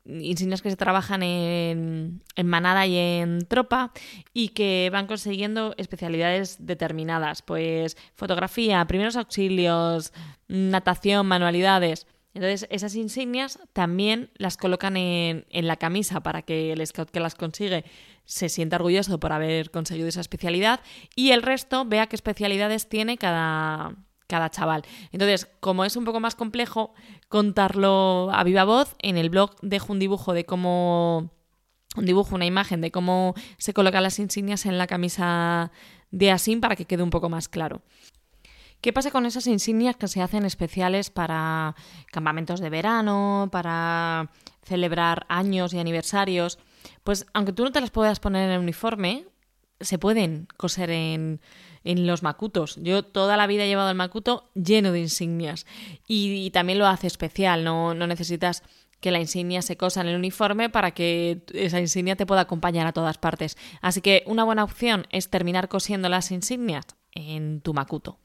insignias 0.07 0.61
que 0.61 0.69
se 0.69 0.77
trabajan 0.77 1.21
en, 1.23 2.21
manada 2.45 2.85
y 2.87 2.97
en 2.97 3.45
tropa 3.47 3.91
y 4.33 4.49
que 4.49 4.89
van 4.91 5.07
consiguiendo 5.07 5.73
especialidades 5.77 6.57
determinadas, 6.59 7.41
pues 7.41 7.97
fotografía, 8.15 8.85
primeros 8.85 9.15
auxilios, 9.15 10.13
natación, 10.47 11.25
manualidades. 11.27 12.07
Entonces, 12.33 12.67
esas 12.69 12.95
insignias 12.95 13.59
también 13.73 14.29
las 14.35 14.57
colocan 14.57 14.95
en, 14.95 15.45
en, 15.49 15.67
la 15.67 15.77
camisa 15.77 16.21
para 16.21 16.43
que 16.43 16.71
el 16.71 16.85
scout 16.85 17.09
que 17.09 17.19
las 17.19 17.33
consigue 17.35 17.83
se 18.25 18.49
sienta 18.49 18.75
orgulloso 18.75 19.19
por 19.19 19.31
haber 19.31 19.71
conseguido 19.71 20.07
esa 20.07 20.21
especialidad 20.21 20.81
y 21.15 21.31
el 21.31 21.41
resto 21.41 21.85
vea 21.85 22.07
qué 22.07 22.15
especialidades 22.15 22.89
tiene 22.89 23.17
cada, 23.17 23.95
cada 24.27 24.49
chaval. 24.49 24.83
Entonces, 25.11 25.47
como 25.59 25.85
es 25.85 25.95
un 25.95 26.05
poco 26.05 26.19
más 26.19 26.35
complejo 26.35 26.93
contarlo 27.29 28.29
a 28.31 28.43
viva 28.43 28.65
voz, 28.65 28.95
en 28.99 29.17
el 29.17 29.29
blog 29.29 29.55
dejo 29.61 29.93
un 29.93 29.99
dibujo 29.99 30.33
de 30.33 30.45
cómo 30.45 31.31
un 31.95 32.05
dibujo, 32.05 32.35
una 32.35 32.45
imagen 32.45 32.81
de 32.81 32.91
cómo 32.91 33.33
se 33.57 33.73
colocan 33.73 34.03
las 34.03 34.19
insignias 34.19 34.65
en 34.65 34.77
la 34.77 34.87
camisa 34.87 35.71
de 36.11 36.31
Asim 36.31 36.61
para 36.61 36.75
que 36.75 36.85
quede 36.85 37.03
un 37.03 37.09
poco 37.09 37.29
más 37.29 37.49
claro. 37.49 37.81
¿Qué 38.81 38.93
pasa 38.93 39.09
con 39.09 39.25
esas 39.25 39.47
insignias 39.47 39.95
que 39.95 40.07
se 40.07 40.21
hacen 40.21 40.45
especiales 40.45 41.09
para 41.09 41.75
campamentos 42.11 42.59
de 42.59 42.69
verano, 42.69 43.49
para 43.51 44.29
celebrar 44.61 45.25
años 45.29 45.73
y 45.73 45.79
aniversarios? 45.79 46.59
Pues 47.03 47.25
aunque 47.33 47.53
tú 47.53 47.63
no 47.63 47.71
te 47.71 47.81
las 47.81 47.89
puedas 47.89 48.19
poner 48.19 48.45
en 48.45 48.51
el 48.51 48.59
uniforme, 48.59 49.25
se 49.79 49.97
pueden 49.97 50.47
coser 50.57 50.91
en, 50.91 51.41
en 51.87 52.05
los 52.05 52.21
macutos. 52.21 52.75
Yo 52.81 53.01
toda 53.01 53.37
la 53.37 53.47
vida 53.47 53.63
he 53.63 53.67
llevado 53.67 53.89
el 53.89 53.95
macuto 53.95 54.49
lleno 54.53 54.91
de 54.91 54.99
insignias 54.99 55.65
y, 56.05 56.51
también 56.51 56.79
lo 56.79 56.85
hace 56.85 57.07
especial, 57.07 57.63
no, 57.63 57.93
no 57.93 58.07
necesitas 58.07 58.61
que 58.99 59.11
la 59.11 59.21
insignia 59.21 59.61
se 59.61 59.77
cosa 59.77 60.01
en 60.01 60.07
el 60.07 60.17
uniforme 60.17 60.69
para 60.69 60.91
que 60.91 61.43
esa 61.53 61.79
insignia 61.79 62.17
te 62.17 62.25
pueda 62.25 62.41
acompañar 62.41 62.87
a 62.87 62.91
todas 62.91 63.17
partes. 63.17 63.57
Así 63.81 64.01
que 64.01 64.23
una 64.25 64.43
buena 64.43 64.65
opción 64.65 65.07
es 65.11 65.29
terminar 65.29 65.69
cosiendo 65.69 66.09
las 66.09 66.31
insignias 66.31 66.85
en 67.13 67.61
tu 67.61 67.73
macuto. 67.73 68.19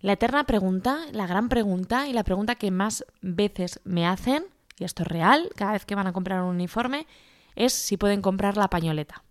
La 0.00 0.14
eterna 0.14 0.44
pregunta, 0.44 1.00
la 1.12 1.26
gran 1.26 1.50
pregunta 1.50 2.08
y 2.08 2.14
la 2.14 2.24
pregunta 2.24 2.54
que 2.54 2.70
más 2.70 3.04
veces 3.20 3.80
me 3.84 4.06
hacen, 4.06 4.46
y 4.78 4.84
esto 4.84 5.02
es 5.02 5.08
real, 5.08 5.50
cada 5.56 5.72
vez 5.72 5.84
que 5.84 5.94
van 5.94 6.06
a 6.06 6.12
comprar 6.12 6.40
un 6.40 6.54
uniforme, 6.54 7.06
es 7.54 7.74
si 7.74 7.98
pueden 7.98 8.22
comprar 8.22 8.56
la 8.56 8.68
pañoleta. 8.68 9.24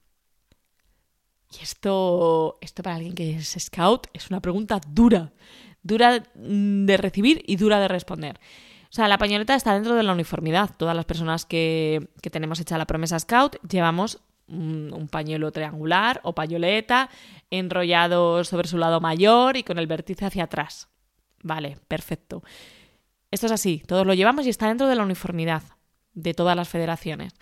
Y 1.52 1.64
esto, 1.64 2.58
esto 2.62 2.84
para 2.84 2.96
alguien 2.96 3.14
que 3.14 3.36
es 3.36 3.56
scout 3.60 4.08
es 4.14 4.30
una 4.30 4.40
pregunta 4.40 4.80
dura, 4.88 5.34
dura 5.84 6.24
de 6.34 6.98
recibir 6.98 7.44
y 7.46 7.58
dura 7.58 7.80
de 7.80 7.88
responder. 7.88 8.40
O 8.92 8.94
sea, 8.94 9.08
la 9.08 9.18
pañoleta 9.18 9.56
está 9.56 9.74
dentro 9.74 9.96
de 9.96 10.04
la 10.04 10.12
uniformidad. 10.12 10.72
Todas 10.76 10.96
las 10.96 11.06
personas 11.06 11.46
que, 11.46 12.10
tenemos 12.30 12.60
hecha 12.60 12.78
la 12.78 12.86
promesa 12.86 13.18
scout 13.20 13.56
llevamos 13.68 14.22
un, 14.48 15.08
pañuelo 15.10 15.52
triangular 15.54 16.20
o 16.24 16.36
pañoleta 16.36 17.10
enrollado 17.50 18.44
sobre 18.44 18.68
su 18.68 18.78
lado 18.78 19.00
mayor 19.00 19.56
y 19.56 19.64
con 19.64 19.80
el 19.80 19.88
vértice 19.88 20.26
hacia 20.26 20.44
atrás. 20.44 20.90
Vale, 21.42 21.78
perfecto. 21.88 22.44
Esto 23.32 23.46
es 23.46 23.54
así, 23.54 23.82
todos 23.88 24.06
lo 24.06 24.14
llevamos 24.14 24.46
y 24.46 24.50
está 24.50 24.68
dentro 24.68 24.88
de 24.88 24.96
la 24.96 25.04
uniformidad 25.04 25.64
de 26.14 26.34
todas 26.34 26.58
las 26.58 26.68
federaciones. 26.68 27.34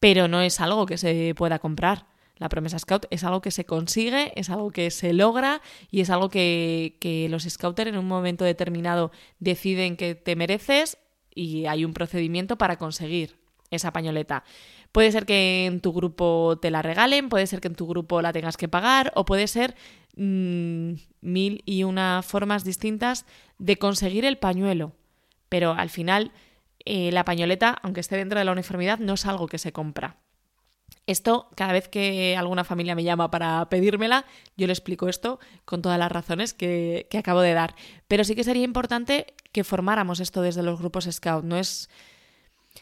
Pero 0.00 0.28
no 0.28 0.42
es 0.42 0.60
algo 0.60 0.84
que 0.84 0.98
se 0.98 1.34
pueda 1.34 1.58
comprar. 1.58 2.09
La 2.40 2.48
promesa 2.48 2.78
scout 2.78 3.04
es 3.10 3.22
algo 3.22 3.42
que 3.42 3.50
se 3.50 3.66
consigue, 3.66 4.32
es 4.34 4.48
algo 4.48 4.70
que 4.70 4.90
se 4.90 5.12
logra 5.12 5.60
y 5.90 6.00
es 6.00 6.08
algo 6.08 6.30
que, 6.30 7.26
los 7.30 7.44
scouters 7.44 7.90
en 7.90 7.98
un 7.98 8.08
momento 8.08 8.46
determinado 8.46 9.12
deciden 9.40 9.98
que 9.98 10.14
te 10.14 10.36
mereces 10.36 10.96
y 11.34 11.66
hay 11.66 11.84
un 11.84 11.92
procedimiento 11.92 12.56
para 12.56 12.78
conseguir 12.78 13.36
esa 13.70 13.92
pañoleta. 13.92 14.42
Puede 14.90 15.12
ser 15.12 15.26
que 15.26 15.66
en 15.66 15.80
tu 15.82 15.92
grupo 15.92 16.58
te 16.60 16.70
la 16.70 16.80
regalen, 16.80 17.28
puede 17.28 17.46
ser 17.46 17.60
que 17.60 17.68
en 17.68 17.74
tu 17.74 17.86
grupo 17.86 18.22
la 18.22 18.32
tengas 18.32 18.56
que 18.56 18.68
pagar 18.68 19.12
o 19.14 19.26
puede 19.26 19.46
ser 19.46 19.76
mm, 20.16 20.92
mil 21.20 21.62
y 21.66 21.84
una 21.84 22.22
formas 22.22 22.64
distintas 22.64 23.26
de 23.58 23.76
conseguir 23.76 24.24
el 24.24 24.38
pañuelo. 24.38 24.92
Pero 25.50 25.72
al 25.72 25.90
final 25.90 26.32
eh, 26.86 27.12
la 27.12 27.26
pañoleta, 27.26 27.76
aunque 27.82 28.00
esté 28.00 28.16
dentro 28.16 28.38
de 28.38 28.46
la 28.46 28.52
uniformidad, 28.52 28.98
no 28.98 29.12
es 29.12 29.26
algo 29.26 29.46
que 29.46 29.58
se 29.58 29.72
compra 29.72 30.16
Esto, 31.06 31.48
cada 31.56 31.72
vez 31.72 31.88
que 31.88 32.36
alguna 32.36 32.64
familia 32.64 32.94
me 32.94 33.02
llama 33.02 33.30
para 33.30 33.68
pedírmela, 33.68 34.24
yo 34.56 34.66
le 34.66 34.72
explico 34.72 35.08
esto 35.08 35.40
con 35.64 35.82
todas 35.82 35.98
las 35.98 36.12
razones 36.12 36.54
que, 36.54 37.06
que 37.10 37.18
acabo 37.18 37.40
de 37.40 37.52
dar. 37.52 37.74
Pero 38.06 38.24
sí 38.24 38.34
que 38.34 38.44
sería 38.44 38.64
importante 38.64 39.34
que 39.52 39.64
formáramos 39.64 40.20
esto 40.20 40.42
desde 40.42 40.62
los 40.62 40.78
grupos 40.78 41.08
Scout. 41.10 41.44
No 41.44 41.56
es, 41.56 41.90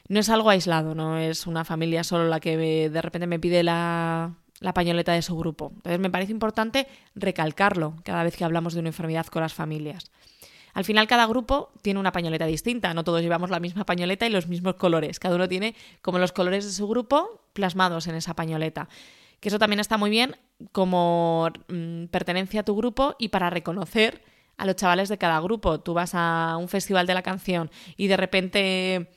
no 0.08 0.20
es 0.20 0.28
algo 0.28 0.50
aislado, 0.50 0.94
no 0.94 1.18
es 1.18 1.46
una 1.46 1.64
familia 1.64 2.04
solo 2.04 2.28
la 2.28 2.40
que 2.40 2.90
de 2.90 3.02
repente 3.02 3.26
me 3.26 3.38
pide 3.38 3.62
la, 3.62 4.34
la 4.60 4.74
pañoleta 4.74 5.12
de 5.12 5.22
su 5.22 5.36
grupo. 5.36 5.72
Entonces 5.76 6.00
me 6.00 6.10
parece 6.10 6.32
importante 6.32 6.86
recalcarlo 7.14 7.96
cada 8.04 8.24
vez 8.24 8.36
que 8.36 8.44
hablamos 8.44 8.74
de 8.74 8.80
uniformidad 8.80 9.26
con 9.26 9.42
las 9.42 9.54
familias. 9.54 10.10
Al 10.78 10.84
final 10.84 11.08
cada 11.08 11.26
grupo 11.26 11.72
tiene 11.82 11.98
una 11.98 12.12
pañoleta 12.12 12.46
distinta, 12.46 12.94
no 12.94 13.02
todos 13.02 13.20
llevamos 13.20 13.50
la 13.50 13.58
misma 13.58 13.84
pañoleta 13.84 14.28
y 14.28 14.30
los 14.30 14.46
mismos 14.46 14.76
colores, 14.76 15.18
cada 15.18 15.34
uno 15.34 15.48
tiene 15.48 15.74
como 16.02 16.20
los 16.20 16.30
colores 16.30 16.64
de 16.64 16.70
su 16.70 16.86
grupo 16.86 17.40
plasmados 17.52 18.06
en 18.06 18.14
esa 18.14 18.34
pañoleta. 18.34 18.88
Que 19.40 19.48
eso 19.48 19.58
también 19.58 19.80
está 19.80 19.96
muy 19.96 20.08
bien 20.08 20.36
como 20.70 21.50
mm, 21.66 22.04
pertenencia 22.12 22.60
a 22.60 22.62
tu 22.62 22.76
grupo 22.76 23.16
y 23.18 23.30
para 23.30 23.50
reconocer 23.50 24.22
a 24.56 24.66
los 24.66 24.76
chavales 24.76 25.08
de 25.08 25.18
cada 25.18 25.40
grupo. 25.40 25.80
Tú 25.80 25.94
vas 25.94 26.12
a 26.14 26.56
un 26.56 26.68
festival 26.68 27.08
de 27.08 27.14
la 27.14 27.22
canción 27.22 27.72
y 27.96 28.06
de 28.06 28.16
repente 28.16 29.10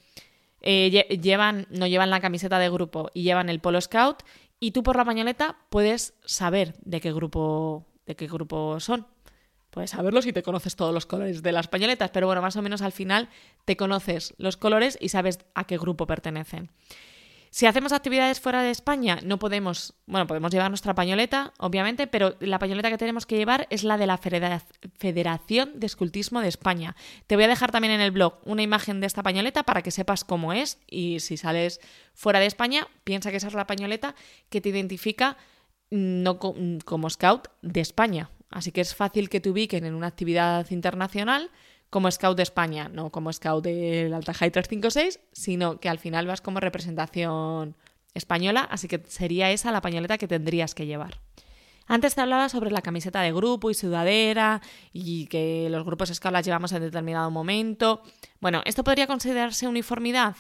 eh, 0.61 1.19
llevan, 1.21 1.67
no 1.69 1.85
llevan 1.85 2.09
la 2.09 2.21
camiseta 2.21 2.57
de 2.57 2.71
grupo 2.71 3.11
y 3.13 3.21
llevan 3.21 3.49
el 3.49 3.59
polo 3.59 3.79
scout 3.79 4.23
y 4.59 4.71
tú 4.71 4.81
por 4.81 4.95
la 4.95 5.05
pañoleta 5.05 5.57
puedes 5.69 6.15
saber 6.25 6.73
de 6.81 7.01
qué 7.01 7.13
grupo, 7.13 7.85
de 8.07 8.15
qué 8.15 8.25
grupo 8.25 8.79
son. 8.79 9.05
Puedes 9.71 9.91
saberlo 9.91 10.21
si 10.21 10.33
te 10.33 10.43
conoces 10.43 10.75
todos 10.75 10.93
los 10.93 11.05
colores 11.05 11.41
de 11.41 11.51
las 11.51 11.67
pañoletas, 11.67 12.11
pero 12.11 12.27
bueno, 12.27 12.41
más 12.41 12.57
o 12.57 12.61
menos 12.61 12.81
al 12.81 12.91
final 12.91 13.29
te 13.65 13.77
conoces 13.77 14.35
los 14.37 14.57
colores 14.57 14.97
y 15.01 15.09
sabes 15.09 15.39
a 15.55 15.65
qué 15.65 15.77
grupo 15.77 16.05
pertenecen. 16.05 16.69
Si 17.53 17.65
hacemos 17.65 17.91
actividades 17.91 18.39
fuera 18.39 18.63
de 18.63 18.71
España, 18.71 19.19
no 19.23 19.37
podemos, 19.37 19.93
bueno, 20.05 20.25
podemos 20.25 20.53
llevar 20.53 20.71
nuestra 20.71 20.95
pañoleta, 20.95 21.51
obviamente, 21.57 22.07
pero 22.07 22.37
la 22.39 22.59
pañoleta 22.59 22.89
que 22.89 22.97
tenemos 22.97 23.25
que 23.25 23.35
llevar 23.35 23.67
es 23.69 23.83
la 23.83 23.97
de 23.97 24.07
la 24.07 24.17
Federación 24.17 25.77
de 25.77 25.85
Escultismo 25.85 26.39
de 26.39 26.47
España. 26.47 26.95
Te 27.27 27.35
voy 27.35 27.43
a 27.43 27.49
dejar 27.49 27.71
también 27.71 27.93
en 27.93 27.99
el 27.99 28.11
blog 28.11 28.39
una 28.45 28.61
imagen 28.61 29.01
de 29.01 29.07
esta 29.07 29.21
pañoleta 29.21 29.63
para 29.63 29.81
que 29.81 29.91
sepas 29.91 30.23
cómo 30.23 30.53
es 30.53 30.79
y 30.87 31.19
si 31.19 31.35
sales 31.35 31.81
fuera 32.13 32.39
de 32.39 32.45
España, 32.45 32.87
piensa 33.03 33.31
que 33.31 33.37
esa 33.37 33.49
es 33.49 33.53
la 33.53 33.67
pañoleta 33.67 34.15
que 34.49 34.61
te 34.61 34.69
identifica 34.69 35.35
mm, 35.89 36.23
mm, 36.23 36.77
como 36.85 37.09
scout 37.09 37.49
de 37.61 37.81
España. 37.81 38.29
Así 38.51 38.71
que 38.71 38.81
es 38.81 38.93
fácil 38.93 39.29
que 39.29 39.39
te 39.39 39.49
ubiquen 39.49 39.85
en 39.85 39.95
una 39.95 40.07
actividad 40.07 40.69
internacional 40.69 41.49
como 41.89 42.09
scout 42.11 42.37
de 42.37 42.43
España, 42.43 42.89
no 42.89 43.09
como 43.09 43.33
scout 43.33 43.63
del 43.63 44.13
Alta 44.13 44.33
High 44.33 44.51
356, 44.51 45.19
sino 45.31 45.79
que 45.79 45.89
al 45.89 45.99
final 45.99 46.27
vas 46.27 46.41
como 46.41 46.59
representación 46.59 47.75
española, 48.13 48.67
así 48.69 48.87
que 48.87 49.03
sería 49.07 49.51
esa 49.51 49.71
la 49.71 49.81
pañoleta 49.81 50.17
que 50.17 50.27
tendrías 50.27 50.75
que 50.75 50.85
llevar. 50.85 51.19
Antes 51.87 52.15
te 52.15 52.21
hablaba 52.21 52.47
sobre 52.47 52.71
la 52.71 52.81
camiseta 52.81 53.21
de 53.21 53.33
grupo 53.33 53.69
y 53.69 53.73
sudadera 53.73 54.61
y 54.93 55.27
que 55.27 55.67
los 55.69 55.83
grupos 55.83 56.09
scout 56.09 56.31
las 56.31 56.45
llevamos 56.45 56.71
en 56.71 56.81
determinado 56.81 57.29
momento. 57.31 58.03
Bueno, 58.39 58.61
¿esto 58.65 58.83
podría 58.83 59.07
considerarse 59.07 59.67
uniformidad? 59.67 60.35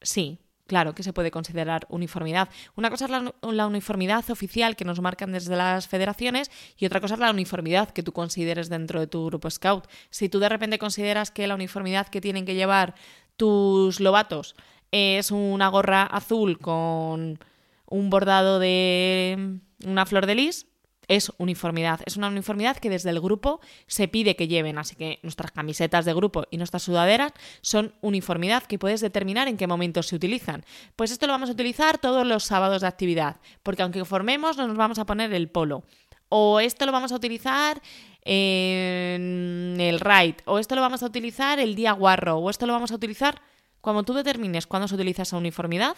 Sí, 0.00 0.38
Claro 0.70 0.94
que 0.94 1.02
se 1.02 1.12
puede 1.12 1.32
considerar 1.32 1.84
uniformidad. 1.88 2.48
Una 2.76 2.90
cosa 2.90 3.06
es 3.06 3.10
la, 3.10 3.66
uniformidad 3.66 4.30
oficial 4.30 4.76
que 4.76 4.84
nos 4.84 5.00
marcan 5.00 5.32
desde 5.32 5.56
las 5.56 5.88
federaciones 5.88 6.48
y 6.78 6.86
otra 6.86 7.00
cosa 7.00 7.14
es 7.14 7.20
la 7.20 7.32
uniformidad 7.32 7.90
que 7.90 8.04
tú 8.04 8.12
consideres 8.12 8.68
dentro 8.68 9.00
de 9.00 9.08
tu 9.08 9.26
grupo 9.26 9.50
scout. 9.50 9.88
Si 10.10 10.28
tú 10.28 10.38
de 10.38 10.48
repente 10.48 10.78
consideras 10.78 11.32
que 11.32 11.48
la 11.48 11.56
uniformidad 11.56 12.06
que 12.06 12.20
tienen 12.20 12.44
que 12.44 12.54
llevar 12.54 12.94
tus 13.36 13.98
lobatos 13.98 14.54
es 14.92 15.32
una 15.32 15.66
gorra 15.66 16.04
azul 16.04 16.60
con 16.60 17.40
un 17.86 18.10
bordado 18.10 18.60
de 18.60 19.58
una 19.84 20.06
flor 20.06 20.26
de 20.26 20.36
lis, 20.36 20.68
es 21.10 21.32
uniformidad. 21.38 22.00
Es 22.06 22.16
una 22.16 22.28
uniformidad 22.28 22.76
que 22.76 22.88
desde 22.88 23.10
el 23.10 23.20
grupo 23.20 23.60
se 23.88 24.06
pide 24.06 24.36
que 24.36 24.46
lleven. 24.46 24.78
Así 24.78 24.94
que 24.94 25.18
nuestras 25.24 25.50
camisetas 25.50 26.04
de 26.04 26.14
grupo 26.14 26.44
y 26.50 26.56
nuestras 26.56 26.84
sudaderas 26.84 27.32
son 27.62 27.92
uniformidad 28.00 28.62
que 28.62 28.78
puedes 28.78 29.00
determinar 29.00 29.48
en 29.48 29.56
qué 29.56 29.66
momentos 29.66 30.06
se 30.06 30.14
utilizan. 30.14 30.64
Pues 30.94 31.10
esto 31.10 31.26
lo 31.26 31.32
vamos 31.32 31.48
a 31.48 31.52
utilizar 31.52 31.98
todos 31.98 32.24
los 32.24 32.44
sábados 32.44 32.82
de 32.82 32.86
actividad, 32.86 33.40
porque 33.64 33.82
aunque 33.82 34.04
formemos 34.04 34.56
no 34.56 34.68
nos 34.68 34.76
vamos 34.76 35.00
a 35.00 35.04
poner 35.04 35.34
el 35.34 35.48
polo. 35.48 35.82
O 36.28 36.60
esto 36.60 36.86
lo 36.86 36.92
vamos 36.92 37.10
a 37.10 37.16
utilizar 37.16 37.82
en 38.22 39.76
el 39.80 39.98
ride, 39.98 40.36
o 40.44 40.60
esto 40.60 40.76
lo 40.76 40.80
vamos 40.80 41.02
a 41.02 41.06
utilizar 41.06 41.58
el 41.58 41.74
día 41.74 41.90
guarro, 41.90 42.36
o 42.36 42.50
esto 42.50 42.66
lo 42.66 42.72
vamos 42.72 42.92
a 42.92 42.94
utilizar 42.94 43.42
cuando 43.80 44.04
tú 44.04 44.14
determines 44.14 44.68
cuándo 44.68 44.86
se 44.86 44.94
utiliza 44.94 45.22
esa 45.22 45.38
uniformidad, 45.38 45.96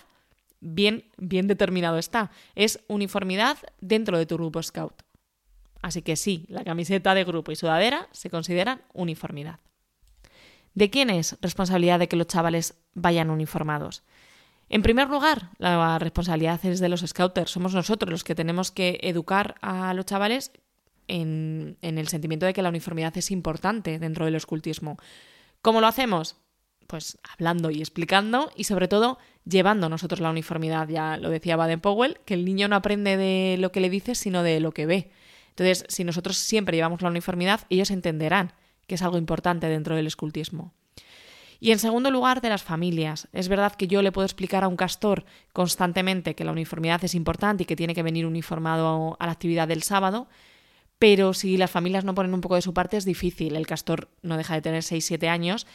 bien, 0.62 1.10
bien 1.18 1.48
determinado 1.48 1.98
está. 1.98 2.30
Es 2.54 2.80
uniformidad 2.88 3.58
dentro 3.80 4.16
de 4.16 4.24
tu 4.24 4.36
grupo 4.36 4.62
scout. 4.62 5.02
Así 5.82 6.00
que 6.00 6.16
sí, 6.16 6.46
la 6.48 6.64
camiseta 6.64 7.14
de 7.14 7.24
grupo 7.24 7.52
y 7.52 7.56
sudadera 7.56 8.08
se 8.12 8.30
consideran 8.30 8.82
uniformidad. 8.94 9.58
¿De 10.74 10.88
quién 10.88 11.10
es 11.10 11.36
responsabilidad 11.42 11.98
de 11.98 12.08
que 12.08 12.16
los 12.16 12.28
chavales 12.28 12.78
vayan 12.94 13.30
uniformados? 13.30 14.04
En 14.70 14.80
primer 14.80 15.10
lugar, 15.10 15.50
la 15.58 15.98
responsabilidad 15.98 16.64
es 16.64 16.80
de 16.80 16.88
los 16.88 17.00
scouters. 17.00 17.50
Somos 17.50 17.74
nosotros 17.74 18.10
los 18.10 18.24
que 18.24 18.34
tenemos 18.34 18.70
que 18.70 19.00
educar 19.02 19.56
a 19.60 19.92
los 19.92 20.06
chavales 20.06 20.52
en, 21.08 21.76
en 21.82 21.98
el 21.98 22.08
sentimiento 22.08 22.46
de 22.46 22.54
que 22.54 22.62
la 22.62 22.70
uniformidad 22.70 23.14
es 23.18 23.30
importante 23.32 23.98
dentro 23.98 24.24
del 24.24 24.36
escultismo. 24.36 24.96
¿Cómo 25.60 25.80
lo 25.80 25.88
hacemos? 25.88 26.36
Pues 26.86 27.18
hablando 27.32 27.70
y 27.70 27.80
explicando 27.80 28.50
y 28.56 28.64
sobre 28.64 28.88
todo 28.88 29.18
llevando 29.44 29.88
nosotros 29.88 30.20
la 30.20 30.30
uniformidad. 30.30 30.88
Ya 30.88 31.16
lo 31.16 31.30
decía 31.30 31.56
Baden 31.56 31.80
Powell, 31.80 32.18
que 32.24 32.34
el 32.34 32.44
niño 32.44 32.68
no 32.68 32.76
aprende 32.76 33.16
de 33.16 33.56
lo 33.58 33.72
que 33.72 33.80
le 33.80 33.90
dices, 33.90 34.18
sino 34.18 34.42
de 34.42 34.60
lo 34.60 34.72
que 34.72 34.86
ve. 34.86 35.10
Entonces, 35.50 35.84
si 35.88 36.04
nosotros 36.04 36.36
siempre 36.36 36.76
llevamos 36.76 37.02
la 37.02 37.10
uniformidad, 37.10 37.60
ellos 37.68 37.90
entenderán 37.90 38.52
que 38.86 38.94
es 38.94 39.02
algo 39.02 39.18
importante 39.18 39.68
dentro 39.68 39.96
del 39.96 40.06
escultismo. 40.06 40.72
Y 41.60 41.70
en 41.70 41.78
segundo 41.78 42.10
lugar, 42.10 42.40
de 42.40 42.48
las 42.48 42.64
familias. 42.64 43.28
Es 43.32 43.46
verdad 43.46 43.74
que 43.74 43.86
yo 43.86 44.02
le 44.02 44.10
puedo 44.10 44.26
explicar 44.26 44.64
a 44.64 44.68
un 44.68 44.74
castor 44.74 45.24
constantemente 45.52 46.34
que 46.34 46.44
la 46.44 46.50
uniformidad 46.50 47.04
es 47.04 47.14
importante 47.14 47.62
y 47.62 47.66
que 47.66 47.76
tiene 47.76 47.94
que 47.94 48.02
venir 48.02 48.26
uniformado 48.26 49.16
a 49.20 49.26
la 49.26 49.32
actividad 49.32 49.68
del 49.68 49.84
sábado, 49.84 50.26
pero 50.98 51.34
si 51.34 51.56
las 51.56 51.70
familias 51.70 52.04
no 52.04 52.14
ponen 52.14 52.34
un 52.34 52.40
poco 52.40 52.56
de 52.56 52.62
su 52.62 52.74
parte 52.74 52.96
es 52.96 53.04
difícil. 53.04 53.54
El 53.54 53.66
castor 53.66 54.08
no 54.22 54.36
deja 54.36 54.54
de 54.54 54.62
tener 54.62 54.82
6-7 54.82 55.28
años 55.28 55.66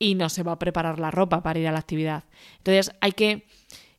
y 0.00 0.16
no 0.16 0.28
se 0.30 0.42
va 0.42 0.52
a 0.52 0.58
preparar 0.58 0.98
la 0.98 1.12
ropa 1.12 1.42
para 1.42 1.60
ir 1.60 1.68
a 1.68 1.72
la 1.72 1.78
actividad. 1.78 2.24
Entonces 2.56 2.92
hay 3.00 3.12
que 3.12 3.46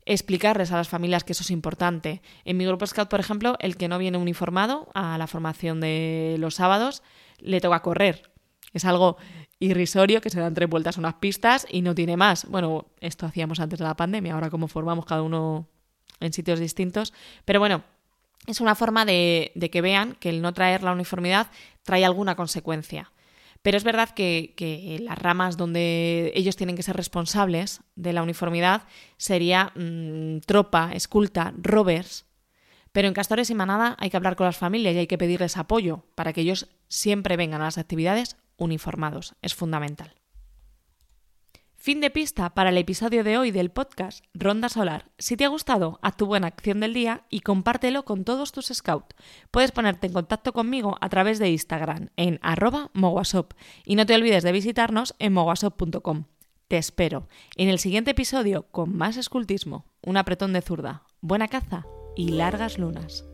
explicarles 0.03 0.71
a 0.71 0.77
las 0.77 0.89
familias 0.89 1.23
que 1.23 1.33
eso 1.33 1.43
es 1.43 1.51
importante. 1.51 2.21
En 2.43 2.57
mi 2.57 2.65
grupo 2.65 2.85
Scout, 2.87 3.07
por 3.07 3.19
ejemplo, 3.19 3.55
el 3.59 3.77
que 3.77 3.87
no 3.87 3.99
viene 3.99 4.17
uniformado 4.17 4.89
a 4.95 5.17
la 5.19 5.27
formación 5.27 5.79
de 5.79 6.37
los 6.39 6.55
sábados 6.55 7.03
le 7.39 7.61
toca 7.61 7.81
correr. 7.81 8.31
Es 8.73 8.83
algo 8.83 9.17
irrisorio 9.59 10.21
que 10.21 10.31
se 10.31 10.39
dan 10.39 10.55
tres 10.55 10.67
vueltas 10.67 10.97
unas 10.97 11.13
pistas 11.15 11.67
y 11.69 11.83
no 11.83 11.93
tiene 11.93 12.17
más. 12.17 12.45
Bueno, 12.45 12.87
esto 12.99 13.27
hacíamos 13.27 13.59
antes 13.59 13.77
de 13.77 13.85
la 13.85 13.95
pandemia, 13.95 14.33
ahora 14.33 14.49
como 14.49 14.67
formamos 14.67 15.05
cada 15.05 15.21
uno 15.21 15.67
en 16.19 16.33
sitios 16.33 16.59
distintos. 16.59 17.13
Pero 17.45 17.59
bueno, 17.59 17.83
es 18.47 18.59
una 18.59 18.73
forma 18.73 19.05
de 19.05 19.69
que 19.71 19.81
vean 19.81 20.15
que 20.15 20.29
el 20.29 20.41
no 20.41 20.51
traer 20.51 20.81
la 20.81 20.93
uniformidad 20.93 21.51
trae 21.83 22.03
alguna 22.03 22.35
consecuencia. 22.35 23.11
Pero 23.61 23.77
es 23.77 23.83
verdad 23.83 24.09
que, 24.09 24.99
las 25.01 25.17
ramas 25.17 25.57
donde 25.57 26.31
ellos 26.35 26.55
tienen 26.55 26.75
que 26.75 26.83
ser 26.83 26.95
responsables 26.95 27.81
de 27.95 28.13
la 28.13 28.23
uniformidad 28.23 28.83
sería 29.17 29.71
mm, 29.75 30.39
tropa, 30.45 30.91
esculta, 30.93 31.53
rovers. 31.57 32.25
Pero 32.91 33.07
en 33.07 33.13
Castores 33.13 33.49
y 33.49 33.55
Manada 33.55 33.95
hay 33.99 34.09
que 34.09 34.17
hablar 34.17 34.35
con 34.35 34.45
las 34.45 34.57
familias 34.57 34.95
y 34.95 34.99
hay 34.99 35.07
que 35.07 35.17
pedirles 35.17 35.57
apoyo 35.57 36.05
para 36.15 36.33
que 36.33 36.41
ellos 36.41 36.69
siempre 36.87 37.37
vengan 37.37 37.61
a 37.61 37.65
las 37.65 37.77
actividades 37.77 38.35
uniformados. 38.57 39.35
Es 39.41 39.55
fundamental. 39.55 40.20
Fin 41.81 41.99
de 41.99 42.11
pista 42.11 42.51
para 42.53 42.69
el 42.69 42.77
episodio 42.77 43.23
de 43.23 43.39
hoy 43.39 43.49
del 43.49 43.71
podcast 43.71 44.23
Ronda 44.35 44.69
Solar. 44.69 45.09
Si 45.17 45.35
te 45.35 45.45
ha 45.45 45.47
gustado, 45.47 45.97
haz 46.03 46.15
tu 46.15 46.27
buena 46.27 46.45
acción 46.45 46.79
del 46.79 46.93
día 46.93 47.25
y 47.31 47.39
compártelo 47.39 48.05
con 48.05 48.23
todos 48.23 48.51
tus 48.51 48.67
scouts. 48.67 49.15
Puedes 49.49 49.71
ponerte 49.71 50.05
en 50.05 50.13
contacto 50.13 50.53
conmigo 50.53 50.99
a 51.01 51.09
través 51.09 51.39
de 51.39 51.49
Instagram 51.49 52.09
en 52.17 52.37
arroba 52.43 52.91
mogwasop 52.93 53.53
y 53.83 53.95
no 53.95 54.05
te 54.05 54.13
olvides 54.13 54.43
de 54.43 54.51
visitarnos 54.51 55.15
en 55.17 55.33
mogwasop.com. 55.33 56.25
Te 56.67 56.77
espero 56.77 57.27
en 57.55 57.69
el 57.69 57.79
siguiente 57.79 58.11
episodio 58.11 58.67
con 58.69 58.95
más 58.95 59.17
escultismo, 59.17 59.87
un 60.03 60.17
apretón 60.17 60.53
de 60.53 60.61
zurda, 60.61 61.01
buena 61.19 61.47
caza 61.47 61.87
y 62.15 62.29
largas 62.29 62.77
lunas. 62.77 63.25